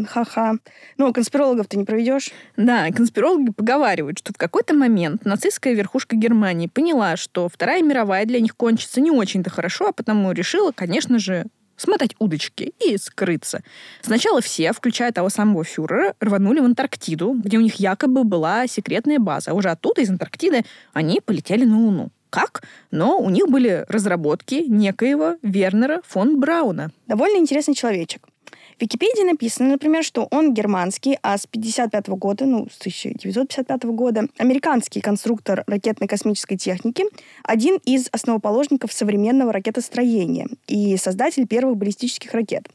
Ха-ха. 0.05 0.57
Ну, 0.99 1.11
конспирологов-то 1.13 1.79
не 1.79 1.85
проведешь. 1.85 2.31
Да, 2.59 2.91
конспирологи 2.91 3.51
поговаривают, 3.51 4.19
что 4.19 4.35
в 4.35 4.37
какой-то 4.37 4.75
момент 4.75 5.25
нацистская 5.25 5.73
верхушка 5.73 6.17
Германии 6.17 6.67
поняла, 6.67 7.17
что 7.17 7.49
Вторая 7.49 7.83
мировая 7.83 8.27
для 8.27 8.41
них 8.41 8.57
кончится 8.57 9.01
не 9.01 9.11
очень-то 9.11 9.49
хорошо, 9.49 9.89
а 9.89 9.93
потому 9.93 10.33
решила, 10.33 10.73
конечно 10.73 11.19
же, 11.19 11.47
смотать 11.77 12.15
удочки 12.19 12.73
и 12.85 12.97
скрыться. 12.97 13.63
Сначала 14.03 14.41
все, 14.41 14.73
включая 14.73 15.13
того 15.13 15.29
самого 15.29 15.65
фюрера, 15.65 16.15
рванули 16.21 16.61
в 16.61 16.65
Антарктиду, 16.65 17.33
где 17.33 17.59
у 17.59 17.61
них 17.61 17.77
якобы 17.77 18.25
была 18.25 18.67
секретная 18.67 19.19
база. 19.19 19.51
А 19.51 19.55
уже 19.55 19.71
оттуда, 19.71 20.01
из 20.01 20.11
Антарктиды, 20.11 20.65
они 20.93 21.21
полетели 21.21 21.65
на 21.65 21.79
Луну. 21.79 22.11
Как? 22.37 22.63
Но 22.91 23.19
у 23.19 23.31
них 23.31 23.49
были 23.49 23.87
разработки 23.89 24.67
некоего 24.69 25.37
Вернера 25.41 26.03
фон 26.07 26.39
Брауна. 26.39 26.91
Довольно 27.07 27.39
интересный 27.39 27.75
человечек. 27.75 28.29
В 28.77 28.83
Википедии 28.83 29.25
написано, 29.25 29.71
например, 29.71 30.05
что 30.05 30.29
он 30.31 30.53
германский, 30.53 31.19
а 31.23 31.39
с 31.39 31.47
55 31.47 32.09
года, 32.09 32.45
ну, 32.45 32.69
с 32.71 32.77
1955 32.79 33.85
года, 33.85 34.29
американский 34.37 35.01
конструктор 35.01 35.65
ракетно-космической 35.67 36.59
техники, 36.59 37.05
один 37.43 37.79
из 37.87 38.09
основоположников 38.13 38.93
современного 38.93 39.51
ракетостроения 39.51 40.47
и 40.67 40.99
создатель 40.99 41.47
первых 41.47 41.79
баллистических 41.79 42.35
ракет. 42.35 42.69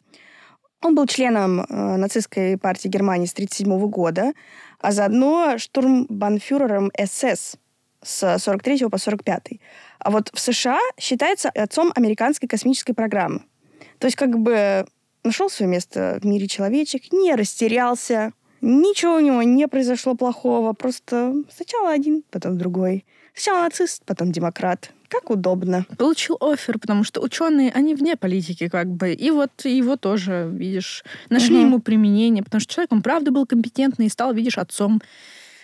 Он 0.82 0.95
был 0.95 1.06
членом 1.06 1.62
э, 1.62 1.97
нацистской 1.97 2.58
партии 2.58 2.88
Германии 2.88 3.28
с 3.28 3.34
1937 3.34 3.89
года, 3.91 4.34
а 4.80 4.91
заодно 4.91 5.60
штурмбанфюрером 5.60 6.91
СС 6.97 7.58
с 8.04 8.38
43 8.40 8.90
по 8.90 8.98
45. 8.98 9.60
А 10.00 10.12
вот 10.12 10.30
в 10.34 10.40
США 10.40 10.80
считается 11.00 11.50
отцом 11.50 11.92
американской 11.96 12.48
космической 12.50 12.94
программы. 12.94 13.44
То 14.00 14.08
есть 14.08 14.18
как 14.18 14.38
бы 14.40 14.86
нашел 15.24 15.50
свое 15.50 15.70
место 15.72 16.18
в 16.22 16.26
мире 16.26 16.48
человечек, 16.48 17.12
не 17.14 17.36
растерялся, 17.36 18.34
ничего 18.62 19.16
у 19.16 19.20
него 19.20 19.44
не 19.44 19.68
произошло 19.68 20.16
плохого, 20.16 20.74
просто 20.74 21.36
сначала 21.56 21.92
один, 21.92 22.24
потом 22.32 22.58
другой. 22.58 23.06
Сначала 23.34 23.64
нацист, 23.64 24.04
потом 24.06 24.32
демократ. 24.32 24.92
Как 25.08 25.30
удобно. 25.30 25.86
Получил 25.98 26.38
офер, 26.40 26.80
потому 26.80 27.04
что 27.04 27.22
ученые, 27.22 27.72
они 27.72 27.96
вне 27.96 28.16
политики 28.16 28.68
как 28.70 28.88
бы. 28.88 29.14
И 29.14 29.30
вот 29.30 29.52
его 29.66 29.96
тоже, 29.98 30.50
видишь, 30.54 31.04
нашли 31.30 31.58
Мгм. 31.58 31.66
ему 31.66 31.80
применение, 31.80 32.44
потому 32.44 32.62
что 32.62 32.74
человек, 32.74 32.92
он 32.92 33.02
правда 33.02 33.32
был 33.32 33.46
компетентный 33.46 34.06
и 34.08 34.10
стал, 34.10 34.34
видишь, 34.34 34.58
отцом 34.58 35.02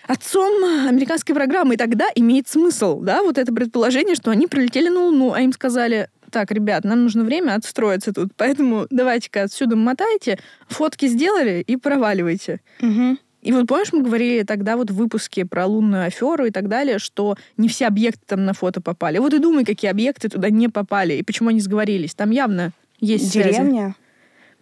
отцом 0.07 0.63
американской 0.87 1.35
программы. 1.35 1.75
И 1.75 1.77
тогда 1.77 2.07
имеет 2.15 2.47
смысл, 2.47 3.01
да, 3.01 3.23
вот 3.23 3.37
это 3.37 3.53
предположение, 3.53 4.15
что 4.15 4.31
они 4.31 4.47
прилетели 4.47 4.89
на 4.89 5.01
Луну, 5.01 5.33
а 5.33 5.41
им 5.41 5.51
сказали, 5.53 6.09
так, 6.31 6.51
ребят, 6.51 6.83
нам 6.83 7.03
нужно 7.03 7.23
время 7.23 7.55
отстроиться 7.55 8.13
тут, 8.13 8.31
поэтому 8.35 8.87
давайте-ка 8.89 9.43
отсюда 9.43 9.75
мотайте, 9.75 10.39
фотки 10.67 11.07
сделали 11.07 11.63
и 11.65 11.77
проваливайте. 11.77 12.61
Угу. 12.81 13.17
И 13.43 13.51
вот 13.53 13.67
помнишь, 13.67 13.93
мы 13.93 14.01
говорили 14.01 14.43
тогда 14.43 14.75
вот 14.75 14.91
в 14.91 14.95
выпуске 14.95 15.45
про 15.45 15.65
лунную 15.65 16.05
аферу 16.05 16.45
и 16.45 16.51
так 16.51 16.67
далее, 16.67 16.99
что 16.99 17.37
не 17.55 17.69
все 17.69 17.87
объекты 17.87 18.21
там 18.25 18.43
на 18.43 18.53
фото 18.53 18.81
попали. 18.81 19.19
Вот 19.19 19.33
и 19.33 19.39
думай, 19.39 19.63
какие 19.63 19.89
объекты 19.89 20.27
туда 20.27 20.49
не 20.49 20.67
попали 20.67 21.13
и 21.13 21.23
почему 21.23 21.49
они 21.49 21.61
сговорились. 21.61 22.13
Там 22.13 22.31
явно 22.31 22.73
есть 22.99 23.31
Деревня? 23.31 23.95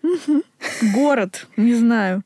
Связи. 0.04 0.44
Город, 0.94 1.48
не 1.58 1.74
знаю. 1.74 2.24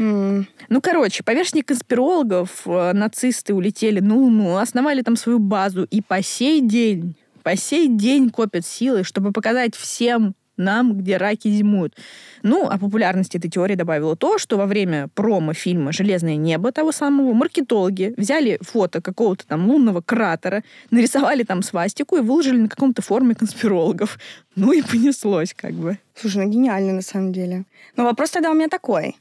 М. 0.00 0.48
Ну, 0.70 0.80
короче, 0.80 1.22
по 1.22 1.32
версии 1.32 1.60
конспирологов, 1.60 2.62
э, 2.64 2.92
нацисты 2.94 3.52
улетели 3.52 4.00
на 4.00 4.14
Луну, 4.16 4.56
основали 4.56 5.02
там 5.02 5.14
свою 5.14 5.38
базу, 5.38 5.84
и 5.84 6.00
по 6.00 6.22
сей 6.22 6.62
день, 6.62 7.16
по 7.42 7.54
сей 7.54 7.86
день 7.86 8.30
копят 8.30 8.64
силы, 8.64 9.04
чтобы 9.04 9.30
показать 9.30 9.76
всем 9.76 10.34
нам, 10.56 10.96
где 10.96 11.18
раки 11.18 11.48
зимуют. 11.48 11.96
Ну, 12.42 12.66
а 12.70 12.78
популярности 12.78 13.36
этой 13.36 13.50
теории 13.50 13.74
добавило 13.74 14.16
то, 14.16 14.38
что 14.38 14.56
во 14.56 14.66
время 14.66 15.08
промо-фильма 15.14 15.92
«Железное 15.92 16.36
небо» 16.36 16.72
того 16.72 16.92
самого 16.92 17.34
маркетологи 17.34 18.14
взяли 18.16 18.58
фото 18.62 19.02
какого-то 19.02 19.46
там 19.46 19.68
лунного 19.68 20.00
кратера, 20.00 20.62
нарисовали 20.90 21.42
там 21.42 21.62
свастику 21.62 22.16
и 22.16 22.20
выложили 22.20 22.56
на 22.58 22.68
каком-то 22.68 23.02
форуме 23.02 23.34
конспирологов. 23.34 24.18
Ну 24.56 24.72
и 24.72 24.80
понеслось 24.80 25.52
как 25.54 25.72
бы. 25.72 25.98
Слушай, 26.14 26.44
ну 26.44 26.50
гениально 26.50 26.94
на 26.94 27.02
самом 27.02 27.32
деле. 27.32 27.64
Но 27.96 28.04
вопрос 28.04 28.30
тогда 28.30 28.50
у 28.50 28.54
меня 28.54 28.68
такой. 28.68 29.16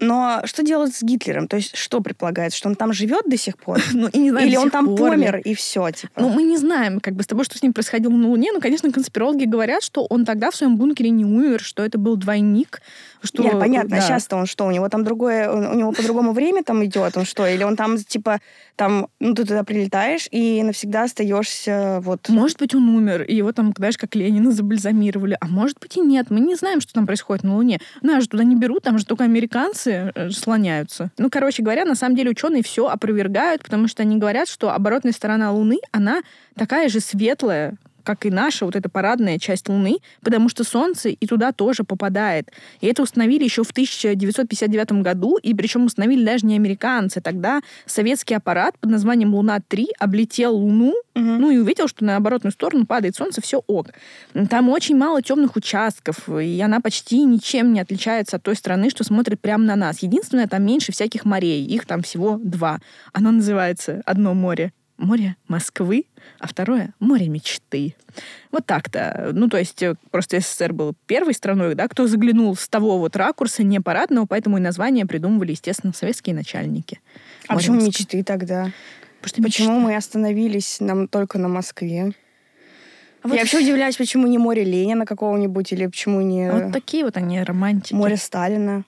Но 0.00 0.40
что 0.44 0.62
делать 0.62 0.94
с 0.94 1.02
Гитлером? 1.02 1.46
То 1.46 1.56
есть 1.56 1.76
что 1.76 2.00
предполагается, 2.00 2.58
что 2.58 2.68
он 2.68 2.74
там 2.74 2.92
живет 2.92 3.22
до 3.26 3.36
сих 3.36 3.56
пор? 3.58 3.78
Ну, 3.92 4.08
и 4.08 4.18
не 4.18 4.30
знаю, 4.30 4.46
Или 4.46 4.56
он 4.56 4.70
там 4.70 4.96
пор 4.96 5.10
помер 5.10 5.36
и 5.38 5.54
все, 5.54 5.90
типа? 5.90 6.12
Ну, 6.20 6.30
мы 6.30 6.42
не 6.42 6.56
знаем, 6.56 7.00
как 7.00 7.14
бы, 7.14 7.22
с 7.22 7.26
тобой, 7.26 7.44
что 7.44 7.58
с 7.58 7.62
ним 7.62 7.74
происходило 7.74 8.12
на 8.12 8.28
Луне. 8.28 8.50
Ну, 8.52 8.60
конечно, 8.60 8.90
конспирологи 8.90 9.44
говорят, 9.44 9.82
что 9.82 10.06
он 10.08 10.24
тогда 10.24 10.50
в 10.50 10.56
своем 10.56 10.76
бункере 10.76 11.10
не 11.10 11.24
умер, 11.24 11.60
что 11.60 11.84
это 11.84 11.98
был 11.98 12.16
двойник. 12.16 12.80
Что, 13.22 13.42
Нет, 13.42 13.58
понятно. 13.58 13.90
да. 13.90 13.96
А 13.98 14.00
сейчас-то 14.00 14.36
он 14.36 14.46
что? 14.46 14.64
У 14.64 14.70
него 14.70 14.88
там 14.88 15.04
другое, 15.04 15.50
у 15.50 15.74
него 15.74 15.92
по-другому 15.92 16.32
время 16.32 16.62
там 16.62 16.82
идет, 16.84 17.16
он 17.18 17.26
что? 17.26 17.46
Или 17.46 17.64
он 17.64 17.76
там, 17.76 17.98
типа, 17.98 18.40
там, 18.80 19.08
ну, 19.20 19.34
ты 19.34 19.44
туда 19.44 19.62
прилетаешь 19.62 20.26
и 20.30 20.62
навсегда 20.62 21.02
остаешься 21.02 22.00
вот... 22.02 22.30
Может 22.30 22.58
быть, 22.58 22.74
он 22.74 22.88
умер, 22.88 23.24
и 23.24 23.34
его 23.34 23.52
там, 23.52 23.74
знаешь, 23.76 23.98
как 23.98 24.14
Ленина 24.14 24.52
забальзамировали. 24.52 25.36
А 25.38 25.48
может 25.48 25.78
быть 25.78 25.98
и 25.98 26.00
нет. 26.00 26.30
Мы 26.30 26.40
не 26.40 26.54
знаем, 26.54 26.80
что 26.80 26.94
там 26.94 27.04
происходит 27.06 27.44
на 27.44 27.56
Луне. 27.56 27.78
Нас 28.00 28.22
же 28.22 28.30
туда 28.30 28.42
не 28.42 28.56
берут, 28.56 28.84
там 28.84 28.96
же 28.96 29.04
только 29.04 29.24
американцы 29.24 30.12
э, 30.14 30.30
слоняются. 30.30 31.10
Ну, 31.18 31.28
короче 31.28 31.62
говоря, 31.62 31.84
на 31.84 31.94
самом 31.94 32.16
деле 32.16 32.30
ученые 32.30 32.62
все 32.62 32.88
опровергают, 32.88 33.62
потому 33.64 33.86
что 33.86 34.00
они 34.00 34.16
говорят, 34.16 34.48
что 34.48 34.72
оборотная 34.72 35.12
сторона 35.12 35.52
Луны, 35.52 35.76
она 35.92 36.22
такая 36.56 36.88
же 36.88 37.00
светлая, 37.00 37.76
как 38.02 38.26
и 38.26 38.30
наша 38.30 38.64
вот 38.64 38.76
эта 38.76 38.88
парадная 38.88 39.38
часть 39.38 39.68
Луны, 39.68 39.98
потому 40.22 40.48
что 40.48 40.64
Солнце 40.64 41.10
и 41.10 41.26
туда 41.26 41.52
тоже 41.52 41.84
попадает. 41.84 42.50
И 42.80 42.86
это 42.86 43.02
установили 43.02 43.44
еще 43.44 43.62
в 43.64 43.70
1959 43.70 44.92
году, 45.02 45.36
и 45.36 45.54
причем 45.54 45.84
установили 45.86 46.24
даже 46.24 46.46
не 46.46 46.56
американцы. 46.56 47.20
Тогда 47.20 47.60
советский 47.86 48.34
аппарат 48.34 48.78
под 48.78 48.90
названием 48.90 49.34
Луна-3 49.34 49.86
облетел 49.98 50.56
Луну, 50.56 50.94
Мгм. 51.14 51.40
ну 51.40 51.50
и 51.50 51.58
увидел, 51.58 51.88
что 51.88 52.04
на 52.04 52.16
оборотную 52.16 52.52
сторону 52.52 52.86
падает 52.86 53.16
Солнце, 53.16 53.40
все 53.40 53.62
ок. 53.66 53.88
Там 54.48 54.68
очень 54.68 54.96
мало 54.96 55.22
темных 55.22 55.56
участков, 55.56 56.28
и 56.28 56.60
она 56.60 56.80
почти 56.80 57.24
ничем 57.24 57.72
не 57.72 57.80
отличается 57.80 58.36
от 58.36 58.42
той 58.42 58.56
страны, 58.56 58.90
что 58.90 59.04
смотрит 59.04 59.40
прямо 59.40 59.64
на 59.64 59.76
нас. 59.76 60.02
Единственное, 60.02 60.46
там 60.46 60.64
меньше 60.64 60.92
всяких 60.92 61.24
морей, 61.24 61.64
их 61.64 61.86
там 61.86 62.02
всего 62.02 62.38
два. 62.42 62.78
Оно 63.12 63.30
называется 63.32 64.02
одно 64.06 64.34
море 64.34 64.72
море 65.00 65.36
Москвы, 65.48 66.04
а 66.38 66.46
второе 66.46 66.94
море 67.00 67.28
мечты. 67.28 67.94
Вот 68.52 68.66
так-то. 68.66 69.30
Ну, 69.32 69.48
то 69.48 69.58
есть 69.58 69.82
э, 69.82 69.94
просто 70.10 70.40
СССР 70.40 70.72
был 70.72 70.94
первой 71.06 71.34
страной, 71.34 71.74
да, 71.74 71.88
кто 71.88 72.06
заглянул 72.06 72.54
с 72.56 72.68
того 72.68 72.98
вот 72.98 73.16
ракурса 73.16 73.62
не 73.62 73.80
парадного, 73.80 74.26
поэтому 74.26 74.58
и 74.58 74.60
название 74.60 75.06
придумывали, 75.06 75.52
естественно, 75.52 75.92
советские 75.92 76.34
начальники. 76.34 77.00
А 77.48 77.54
Море 77.54 77.62
почему 77.62 77.74
Москвы. 77.76 77.88
мечты 77.88 78.24
тогда? 78.24 78.70
Почему 79.22 79.46
мечта. 79.46 79.68
мы 79.68 79.96
остановились 79.96 80.80
нам 80.80 81.08
только 81.08 81.38
на 81.38 81.48
Москве? 81.48 82.12
А 83.22 83.28
вот 83.28 83.34
Я 83.34 83.40
вообще 83.40 83.58
удивляюсь, 83.58 83.96
почему 83.96 84.26
не 84.26 84.38
море 84.38 84.64
Ленина 84.64 85.04
какого-нибудь, 85.04 85.72
или 85.72 85.86
почему 85.86 86.22
не 86.22 86.50
Вот 86.50 86.72
такие 86.72 87.04
вот 87.04 87.16
они 87.16 87.42
романтики. 87.42 87.94
море 87.94 88.16
Сталина. 88.16 88.84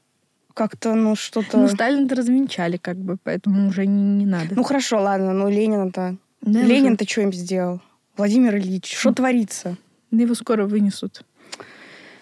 Как-то, 0.55 0.95
ну, 0.95 1.17
что-то... 1.17 1.57
Ну, 1.59 1.69
Сталина-то 1.69 2.15
развенчали, 2.15 2.77
как 2.77 2.97
бы, 2.97 3.17
поэтому 3.23 3.69
уже 3.69 3.87
не, 3.87 4.03
не 4.03 4.27
надо. 4.27 4.55
Ну, 4.55 4.63
хорошо, 4.63 5.01
ладно, 5.01 5.33
ну, 5.33 5.49
Ленина-то... 5.49 6.17
Да. 6.41 6.61
Ленин-то 6.63 7.09
что 7.09 7.23
им 7.23 7.33
сделал? 7.33 7.81
Владимир 8.17 8.57
Ильич, 8.57 8.95
что 8.95 9.13
творится? 9.13 9.77
Да 10.11 10.23
его 10.23 10.35
скоро 10.35 10.67
вынесут. 10.67 11.25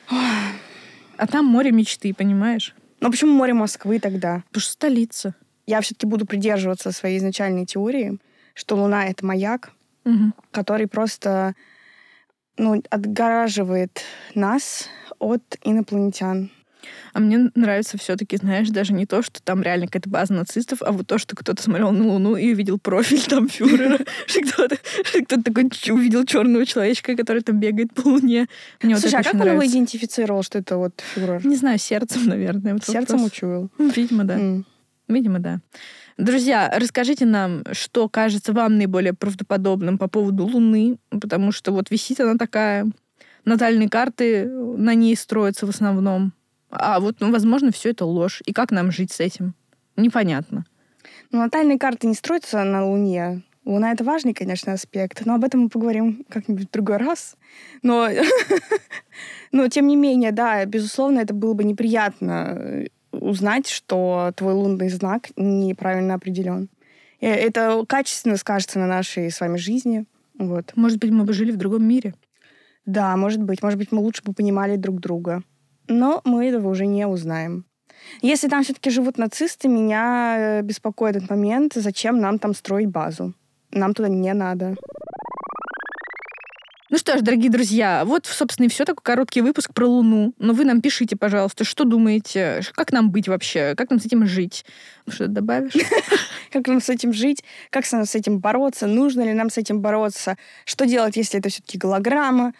А 0.08 1.26
там 1.26 1.44
море 1.46 1.72
мечты, 1.72 2.14
понимаешь? 2.14 2.74
Ну, 3.00 3.10
почему 3.10 3.32
море 3.32 3.54
Москвы 3.54 3.98
тогда? 3.98 4.42
Потому 4.48 4.60
что 4.60 4.72
столица. 4.72 5.34
Я 5.66 5.80
все-таки 5.80 6.06
буду 6.06 6.26
придерживаться 6.26 6.92
своей 6.92 7.18
изначальной 7.18 7.66
теории, 7.66 8.18
что 8.54 8.76
Луна— 8.76 9.06
это 9.08 9.24
маяк, 9.24 9.72
Мгм. 10.04 10.34
который 10.50 10.86
просто 10.86 11.54
ну, 12.56 12.82
отгораживает 12.90 14.02
нас 14.34 14.88
от 15.18 15.42
инопланетян. 15.62 16.50
А 17.12 17.20
мне 17.20 17.50
нравится 17.54 17.98
все-таки, 17.98 18.36
знаешь, 18.36 18.68
даже 18.68 18.92
не 18.92 19.06
то, 19.06 19.22
что 19.22 19.42
там 19.42 19.62
реально 19.62 19.86
какая-то 19.86 20.08
база 20.08 20.32
нацистов, 20.32 20.82
а 20.82 20.92
вот 20.92 21.06
то, 21.06 21.18
что 21.18 21.36
кто-то 21.36 21.62
смотрел 21.62 21.90
на 21.90 22.06
Луну 22.06 22.36
и 22.36 22.52
увидел 22.52 22.78
профиль 22.78 23.22
там 23.22 23.48
фюрера, 23.48 23.98
что 24.26 24.42
кто-то 24.42 25.42
такой 25.42 25.70
увидел 25.90 26.24
черного 26.24 26.66
человечка, 26.66 27.16
который 27.16 27.42
там 27.42 27.58
бегает 27.58 27.92
по 27.94 28.08
Луне. 28.08 28.46
Слушай, 28.80 29.20
а 29.20 29.22
как 29.22 29.34
он 29.34 29.46
его 29.46 29.66
идентифицировал, 29.66 30.42
что 30.42 30.58
это 30.58 30.76
вот 30.76 31.00
фюрер? 31.14 31.44
Не 31.46 31.56
знаю, 31.56 31.78
сердцем, 31.78 32.26
наверное. 32.26 32.78
Сердцем 32.84 33.24
учуял. 33.24 33.70
Видимо, 33.78 34.24
да. 34.24 34.38
Видимо, 35.08 35.38
да. 35.40 35.60
Друзья, 36.16 36.70
расскажите 36.76 37.24
нам, 37.24 37.64
что 37.72 38.08
кажется 38.08 38.52
вам 38.52 38.76
наиболее 38.76 39.14
правдоподобным 39.14 39.96
по 39.96 40.06
поводу 40.06 40.44
Луны, 40.44 40.98
потому 41.10 41.50
что 41.50 41.72
вот 41.72 41.90
висит 41.90 42.20
она 42.20 42.36
такая, 42.36 42.86
натальные 43.44 43.88
карты 43.88 44.46
на 44.46 44.94
ней 44.94 45.16
строятся 45.16 45.66
в 45.66 45.70
основном. 45.70 46.32
А 46.70 47.00
вот, 47.00 47.16
ну, 47.20 47.30
возможно, 47.32 47.72
все 47.72 47.90
это 47.90 48.04
ложь. 48.04 48.42
И 48.46 48.52
как 48.52 48.70
нам 48.70 48.92
жить 48.92 49.12
с 49.12 49.20
этим? 49.20 49.54
Непонятно. 49.96 50.64
Ну, 51.32 51.40
натальные 51.40 51.78
карты 51.78 52.06
не 52.06 52.14
строятся 52.14 52.62
на 52.64 52.86
Луне. 52.86 53.42
Луна— 53.64 53.92
это 53.92 54.04
важный, 54.04 54.32
конечно, 54.32 54.72
аспект, 54.72 55.26
но 55.26 55.34
об 55.34 55.44
этом 55.44 55.60
мы 55.60 55.68
поговорим 55.68 56.24
как-нибудь 56.28 56.68
в 56.68 56.70
другой 56.70 56.96
раз. 56.96 57.36
Но, 57.82 58.08
но 59.52 59.68
тем 59.68 59.86
не 59.86 59.96
менее, 59.96 60.32
да, 60.32 60.64
безусловно, 60.64 61.20
это 61.20 61.34
было 61.34 61.54
бы 61.54 61.64
неприятно 61.64 62.56
э, 62.58 62.86
узнать, 63.12 63.68
что 63.68 64.32
твой 64.34 64.54
лунный 64.54 64.88
знак 64.88 65.28
неправильно 65.36 66.14
определен. 66.14 66.70
Э, 67.20 67.32
Это 67.32 67.84
качественно 67.86 68.36
скажется 68.36 68.78
на 68.78 68.86
нашей 68.86 69.30
с 69.30 69.40
вами 69.40 69.58
жизни. 69.58 70.06
Вот. 70.38 70.72
Может 70.74 70.98
быть, 70.98 71.10
мы 71.10 71.24
бы 71.24 71.32
жили 71.34 71.52
в 71.52 71.58
другом 71.58 71.84
мире. 71.84 72.14
Да, 72.86 73.14
может 73.16 73.42
быть. 73.42 73.62
Может 73.62 73.78
быть, 73.78 73.92
мы 73.92 74.00
лучше 74.00 74.22
бы 74.22 74.32
понимали 74.32 74.76
друг 74.76 75.00
друга. 75.00 75.42
Но 75.90 76.20
мы 76.24 76.46
этого 76.46 76.68
уже 76.68 76.86
не 76.86 77.04
узнаем. 77.04 77.64
Если 78.22 78.48
там 78.48 78.62
все-таки 78.62 78.90
живут 78.90 79.18
нацисты, 79.18 79.66
меня 79.66 80.36
э, 80.38 80.62
беспокоит 80.62 81.16
этот 81.16 81.30
момент, 81.30 81.72
зачем 81.74 82.20
нам 82.20 82.38
там 82.38 82.54
строить 82.54 82.88
базу. 82.88 83.34
Нам 83.72 83.92
туда 83.92 84.08
не 84.08 84.32
надо. 84.32 84.76
Ну 86.90 86.98
что 86.98 87.16
ж, 87.16 87.22
дорогие 87.22 87.50
друзья, 87.50 88.04
вот, 88.04 88.26
собственно, 88.26 88.66
и 88.66 88.68
все. 88.68 88.84
Такой 88.84 89.02
короткий 89.02 89.40
выпуск 89.42 89.72
про 89.74 89.86
Луну. 89.86 90.32
Но 90.38 90.52
вы 90.52 90.64
нам 90.64 90.80
пишите, 90.80 91.16
пожалуйста, 91.16 91.64
что 91.64 91.84
думаете, 91.84 92.62
как 92.74 92.92
нам 92.92 93.10
быть 93.10 93.28
вообще, 93.28 93.74
как 93.76 93.90
нам 93.90 94.00
с 94.00 94.06
этим 94.06 94.26
жить. 94.26 94.64
Что 95.08 95.26
добавишь? 95.26 95.72
Как 96.52 96.66
нам 96.66 96.80
с 96.80 96.88
этим 96.88 97.12
жить? 97.12 97.44
Как 97.70 97.86
с 97.86 98.14
этим 98.14 98.40
бороться? 98.40 98.88
Нужно 98.88 99.22
ли 99.22 99.32
нам 99.32 99.50
с 99.50 99.58
этим 99.58 99.80
бороться? 99.80 100.36
Что 100.64 100.84
делать, 100.84 101.16
если 101.16 101.38
это 101.38 101.48
все-таки 101.48 101.78
голограмма? 101.78 102.54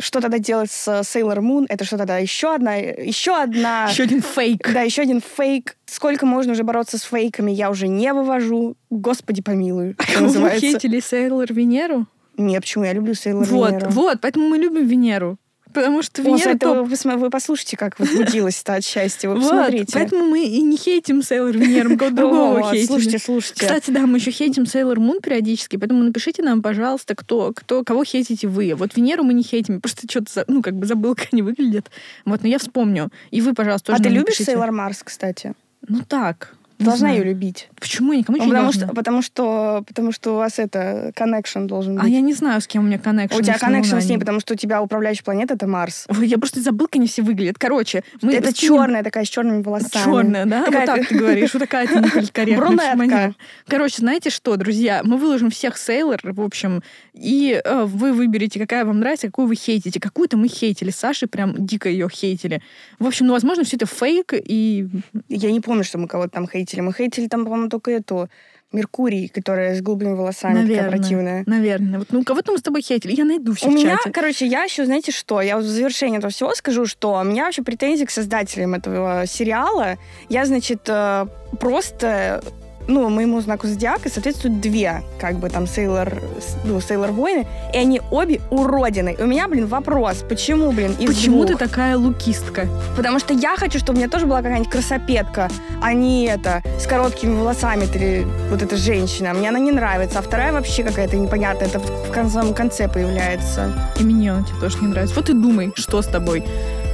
Что 0.00 0.20
тогда 0.20 0.38
делать 0.38 0.70
с 0.70 0.88
э, 0.88 1.00
Sailor 1.00 1.38
Moon? 1.38 1.66
Это 1.68 1.84
что 1.84 1.96
тогда 1.96 2.18
еще 2.18 2.54
одна, 2.54 2.74
еще 2.74 3.40
одна 3.40 3.86
Еще 3.90 4.02
один 4.02 4.20
фейк. 4.20 4.68
Да, 4.72 4.82
еще 4.82 5.02
один 5.02 5.20
фейк. 5.20 5.76
Сколько 5.86 6.26
можно 6.26 6.52
уже 6.52 6.64
бороться 6.64 6.98
с 6.98 7.02
фейками, 7.02 7.50
я 7.52 7.70
уже 7.70 7.86
не 7.88 8.12
вывожу. 8.12 8.76
Господи 8.90 9.42
помилуй, 9.42 9.94
что 10.00 10.06
Кого 10.06 10.18
вы 10.18 10.26
называется. 10.26 10.60
хейтили 10.66 11.00
Сейлор 11.00 11.52
Венеру? 11.52 12.06
Нет, 12.36 12.62
почему? 12.62 12.84
Я 12.84 12.92
люблю 12.92 13.14
Сейлор 13.14 13.44
Вот, 13.46 13.70
Венеру. 13.72 13.90
вот, 13.90 14.20
поэтому 14.20 14.48
мы 14.48 14.58
любим 14.58 14.86
Венеру. 14.86 15.38
Потому 15.72 16.02
что 16.02 16.22
О, 16.22 16.24
Венера 16.24 16.50
это 16.50 16.58
топ. 16.58 16.88
вы, 16.88 17.16
вы 17.16 17.30
послушайте, 17.30 17.76
как 17.76 17.98
возбудилась-то 17.98 18.74
от 18.76 18.84
счастья. 18.84 19.28
Вы 19.28 19.34
Вот, 19.36 19.42
посмотрите. 19.50 19.92
поэтому 19.92 20.24
мы 20.24 20.44
и 20.44 20.62
не 20.62 20.76
хейтим 20.76 21.22
Сейлор 21.22 21.56
Венеру, 21.56 21.90
мы 21.90 21.96
кого-то 21.96 22.16
другого 22.16 22.58
Вот, 22.60 22.70
хейтили. 22.72 22.86
Слушайте, 22.86 23.18
слушайте. 23.18 23.60
Кстати, 23.60 23.90
да, 23.90 24.06
мы 24.06 24.18
еще 24.18 24.30
хейтим 24.30 24.64
Сейлор 24.64 25.00
Мун 25.00 25.20
периодически, 25.20 25.76
поэтому 25.76 26.02
напишите 26.02 26.42
нам, 26.42 26.62
пожалуйста, 26.62 27.14
кто, 27.14 27.52
кто, 27.54 27.84
кого 27.84 28.04
хейтите 28.04 28.48
вы. 28.48 28.74
Вот 28.74 28.96
Венеру 28.96 29.24
мы 29.24 29.34
не 29.34 29.42
хейтим, 29.42 29.80
просто 29.80 30.06
что-то, 30.10 30.44
ну, 30.48 30.62
как 30.62 30.74
бы 30.74 30.86
забыл, 30.86 31.14
как 31.14 31.28
они 31.32 31.42
выглядят. 31.42 31.90
Вот, 32.24 32.42
но 32.42 32.48
я 32.48 32.58
вспомню. 32.58 33.10
И 33.30 33.40
вы, 33.40 33.52
пожалуйста, 33.52 33.92
а 33.92 33.96
тоже 33.96 34.04
ты 34.04 34.08
нам 34.10 34.14
любишь 34.18 34.34
напишите. 34.38 34.52
Сейлор 34.52 34.72
Марс, 34.72 35.02
кстати? 35.02 35.52
Ну, 35.88 36.00
так, 36.08 36.54
должна 36.78 37.10
ее 37.10 37.24
любить. 37.24 37.68
Почему 37.80 38.12
я 38.12 38.18
никому 38.18 38.38
Ну, 38.38 38.44
ничего 38.44 38.54
не 38.54 38.60
потому, 38.60 38.72
должна? 38.72 38.86
что, 38.86 38.94
потому, 38.94 39.22
что, 39.22 39.84
потому 39.86 40.12
что 40.12 40.34
у 40.34 40.36
вас 40.36 40.58
это 40.58 41.12
connection 41.16 41.66
должен 41.66 41.94
быть. 41.96 42.04
А 42.04 42.08
я 42.08 42.20
не 42.20 42.34
знаю, 42.34 42.60
с 42.60 42.66
кем 42.66 42.84
у 42.84 42.86
меня 42.86 42.98
коннекшн. 42.98 43.38
у 43.38 43.42
тебя 43.42 43.54
connection 43.56 44.00
с 44.00 44.08
ней, 44.08 44.18
потому 44.18 44.40
что 44.40 44.54
у 44.54 44.56
тебя 44.56 44.82
управляющая 44.82 45.24
планета 45.24 45.54
это 45.54 45.66
Марс. 45.66 46.06
Ой, 46.08 46.26
Я 46.26 46.38
просто 46.38 46.60
забыл, 46.60 46.86
как 46.86 46.96
они 46.96 47.06
все 47.06 47.22
выглядят. 47.22 47.58
Короче, 47.58 48.02
мы 48.22 48.34
это 48.34 48.50
скинем- 48.50 48.54
черная 48.76 49.02
такая 49.02 49.24
с 49.24 49.28
черными 49.28 49.62
волосами. 49.62 50.04
Черная, 50.04 50.46
да? 50.46 50.64
Такая 50.64 50.86
вот 50.86 50.96
так 50.96 51.08
ты 51.08 51.14
говоришь. 51.18 51.52
Вот 51.54 51.60
такая 51.60 51.86
ты. 51.86 51.94
Шаманина. 52.56 53.34
Короче, 53.68 53.96
знаете 53.98 54.30
что, 54.30 54.56
друзья? 54.56 55.00
Мы 55.04 55.16
выложим 55.16 55.50
всех 55.50 55.76
сейлор, 55.78 56.20
в 56.22 56.40
общем, 56.40 56.82
и 57.16 57.60
э, 57.64 57.84
вы 57.84 58.12
выберете, 58.12 58.58
какая 58.60 58.84
вам 58.84 59.00
нравится, 59.00 59.26
какую 59.28 59.48
вы 59.48 59.54
хейтите. 59.54 60.00
Какую-то 60.00 60.36
мы 60.36 60.48
хейтили. 60.48 60.90
Саши 60.90 61.26
прям 61.26 61.54
дико 61.66 61.88
ее 61.88 62.08
хейтили. 62.08 62.60
В 62.98 63.06
общем, 63.06 63.26
ну, 63.26 63.32
возможно, 63.32 63.64
все 63.64 63.76
это 63.76 63.86
фейк, 63.86 64.34
и 64.34 64.86
Я 65.28 65.50
не 65.50 65.60
помню, 65.60 65.82
что 65.84 65.98
мы 65.98 66.08
кого-то 66.08 66.30
там 66.30 66.48
хейтили. 66.48 66.80
Мы 66.80 66.92
хейтили 66.92 67.28
там, 67.28 67.44
по-моему, 67.44 67.68
только 67.68 67.90
эту 67.90 68.28
Меркурий, 68.72 69.28
которая 69.28 69.76
с 69.76 69.80
голубыми 69.80 70.14
волосами, 70.14 70.54
такая 70.54 70.66
наверное, 70.66 70.90
противная. 70.90 71.44
наверное. 71.46 71.98
Вот, 72.00 72.08
ну, 72.10 72.24
кого-то 72.24 72.52
мы 72.52 72.58
с 72.58 72.62
тобой 72.62 72.82
хейтили. 72.82 73.14
Я 73.14 73.24
найду 73.24 73.54
все 73.54 73.68
У 73.68 73.70
меня, 73.70 73.96
чате. 73.96 74.10
короче, 74.10 74.46
я 74.46 74.64
еще, 74.64 74.84
знаете 74.84 75.12
что, 75.12 75.40
я 75.40 75.56
в 75.56 75.62
завершение 75.62 76.18
этого 76.18 76.32
всего 76.32 76.52
скажу, 76.54 76.84
что 76.84 77.14
у 77.14 77.22
меня 77.24 77.44
вообще 77.44 77.62
претензии 77.62 78.04
к 78.04 78.10
создателям 78.10 78.74
этого 78.74 79.24
сериала. 79.26 79.96
Я, 80.28 80.44
значит, 80.46 80.80
э, 80.88 81.26
просто 81.60 82.42
ну, 82.88 83.08
моему 83.08 83.40
знаку 83.40 83.66
зодиака 83.66 84.08
соответствуют 84.08 84.60
две, 84.60 85.02
как 85.20 85.36
бы, 85.38 85.48
там, 85.48 85.66
Сейлор, 85.66 86.22
ну, 86.64 86.80
Сейлор 86.80 87.10
Воины, 87.12 87.46
и 87.74 87.78
они 87.78 88.00
обе 88.10 88.40
уродины. 88.50 89.16
И 89.18 89.22
у 89.22 89.26
меня, 89.26 89.48
блин, 89.48 89.66
вопрос, 89.66 90.24
почему, 90.28 90.72
блин, 90.72 90.94
из 90.98 91.08
Почему 91.08 91.44
двух? 91.44 91.58
ты 91.58 91.66
такая 91.68 91.96
лукистка? 91.96 92.66
Потому 92.96 93.18
что 93.18 93.34
я 93.34 93.56
хочу, 93.56 93.78
чтобы 93.78 93.94
у 93.98 94.00
меня 94.02 94.08
тоже 94.10 94.26
была 94.26 94.38
какая-нибудь 94.42 94.70
красопетка, 94.70 95.48
а 95.82 95.92
не 95.92 96.26
это, 96.26 96.62
с 96.78 96.86
короткими 96.86 97.34
волосами, 97.36 97.86
ты, 97.86 98.26
вот 98.50 98.62
эта 98.62 98.76
женщина. 98.76 99.32
Мне 99.34 99.48
она 99.48 99.58
не 99.58 99.72
нравится. 99.72 100.18
А 100.18 100.22
вторая 100.22 100.52
вообще 100.52 100.82
какая-то 100.84 101.16
непонятная, 101.16 101.68
это 101.68 101.78
в 101.78 102.12
кон- 102.12 102.30
самом 102.30 102.54
конце 102.54 102.88
появляется. 102.88 103.72
И 104.00 104.04
мне 104.04 104.32
он 104.32 104.44
тебе 104.44 104.60
тоже 104.60 104.78
не 104.80 104.88
нравится. 104.88 105.14
Вот 105.16 105.28
и 105.30 105.32
думай, 105.32 105.72
что 105.76 106.02
с 106.02 106.06
тобой. 106.06 106.44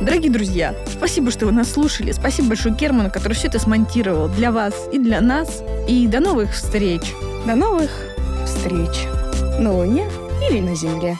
Дорогие 0.00 0.31
друзья, 0.31 0.74
спасибо, 0.87 1.31
что 1.31 1.46
вы 1.46 1.52
нас 1.52 1.72
слушали. 1.72 2.12
Спасибо 2.12 2.48
большое 2.48 2.74
Керману, 2.74 3.11
который 3.11 3.35
все 3.35 3.48
это 3.48 3.59
смонтировал 3.59 4.28
для 4.28 4.50
вас 4.50 4.74
и 4.92 4.98
для 4.98 5.20
нас. 5.20 5.62
И 5.88 6.07
до 6.07 6.20
новых 6.20 6.52
встреч. 6.52 7.02
До 7.46 7.55
новых 7.55 7.90
встреч 8.44 9.07
на 9.59 9.72
Луне 9.72 10.09
или 10.48 10.61
на 10.61 10.74
Земле. 10.74 11.18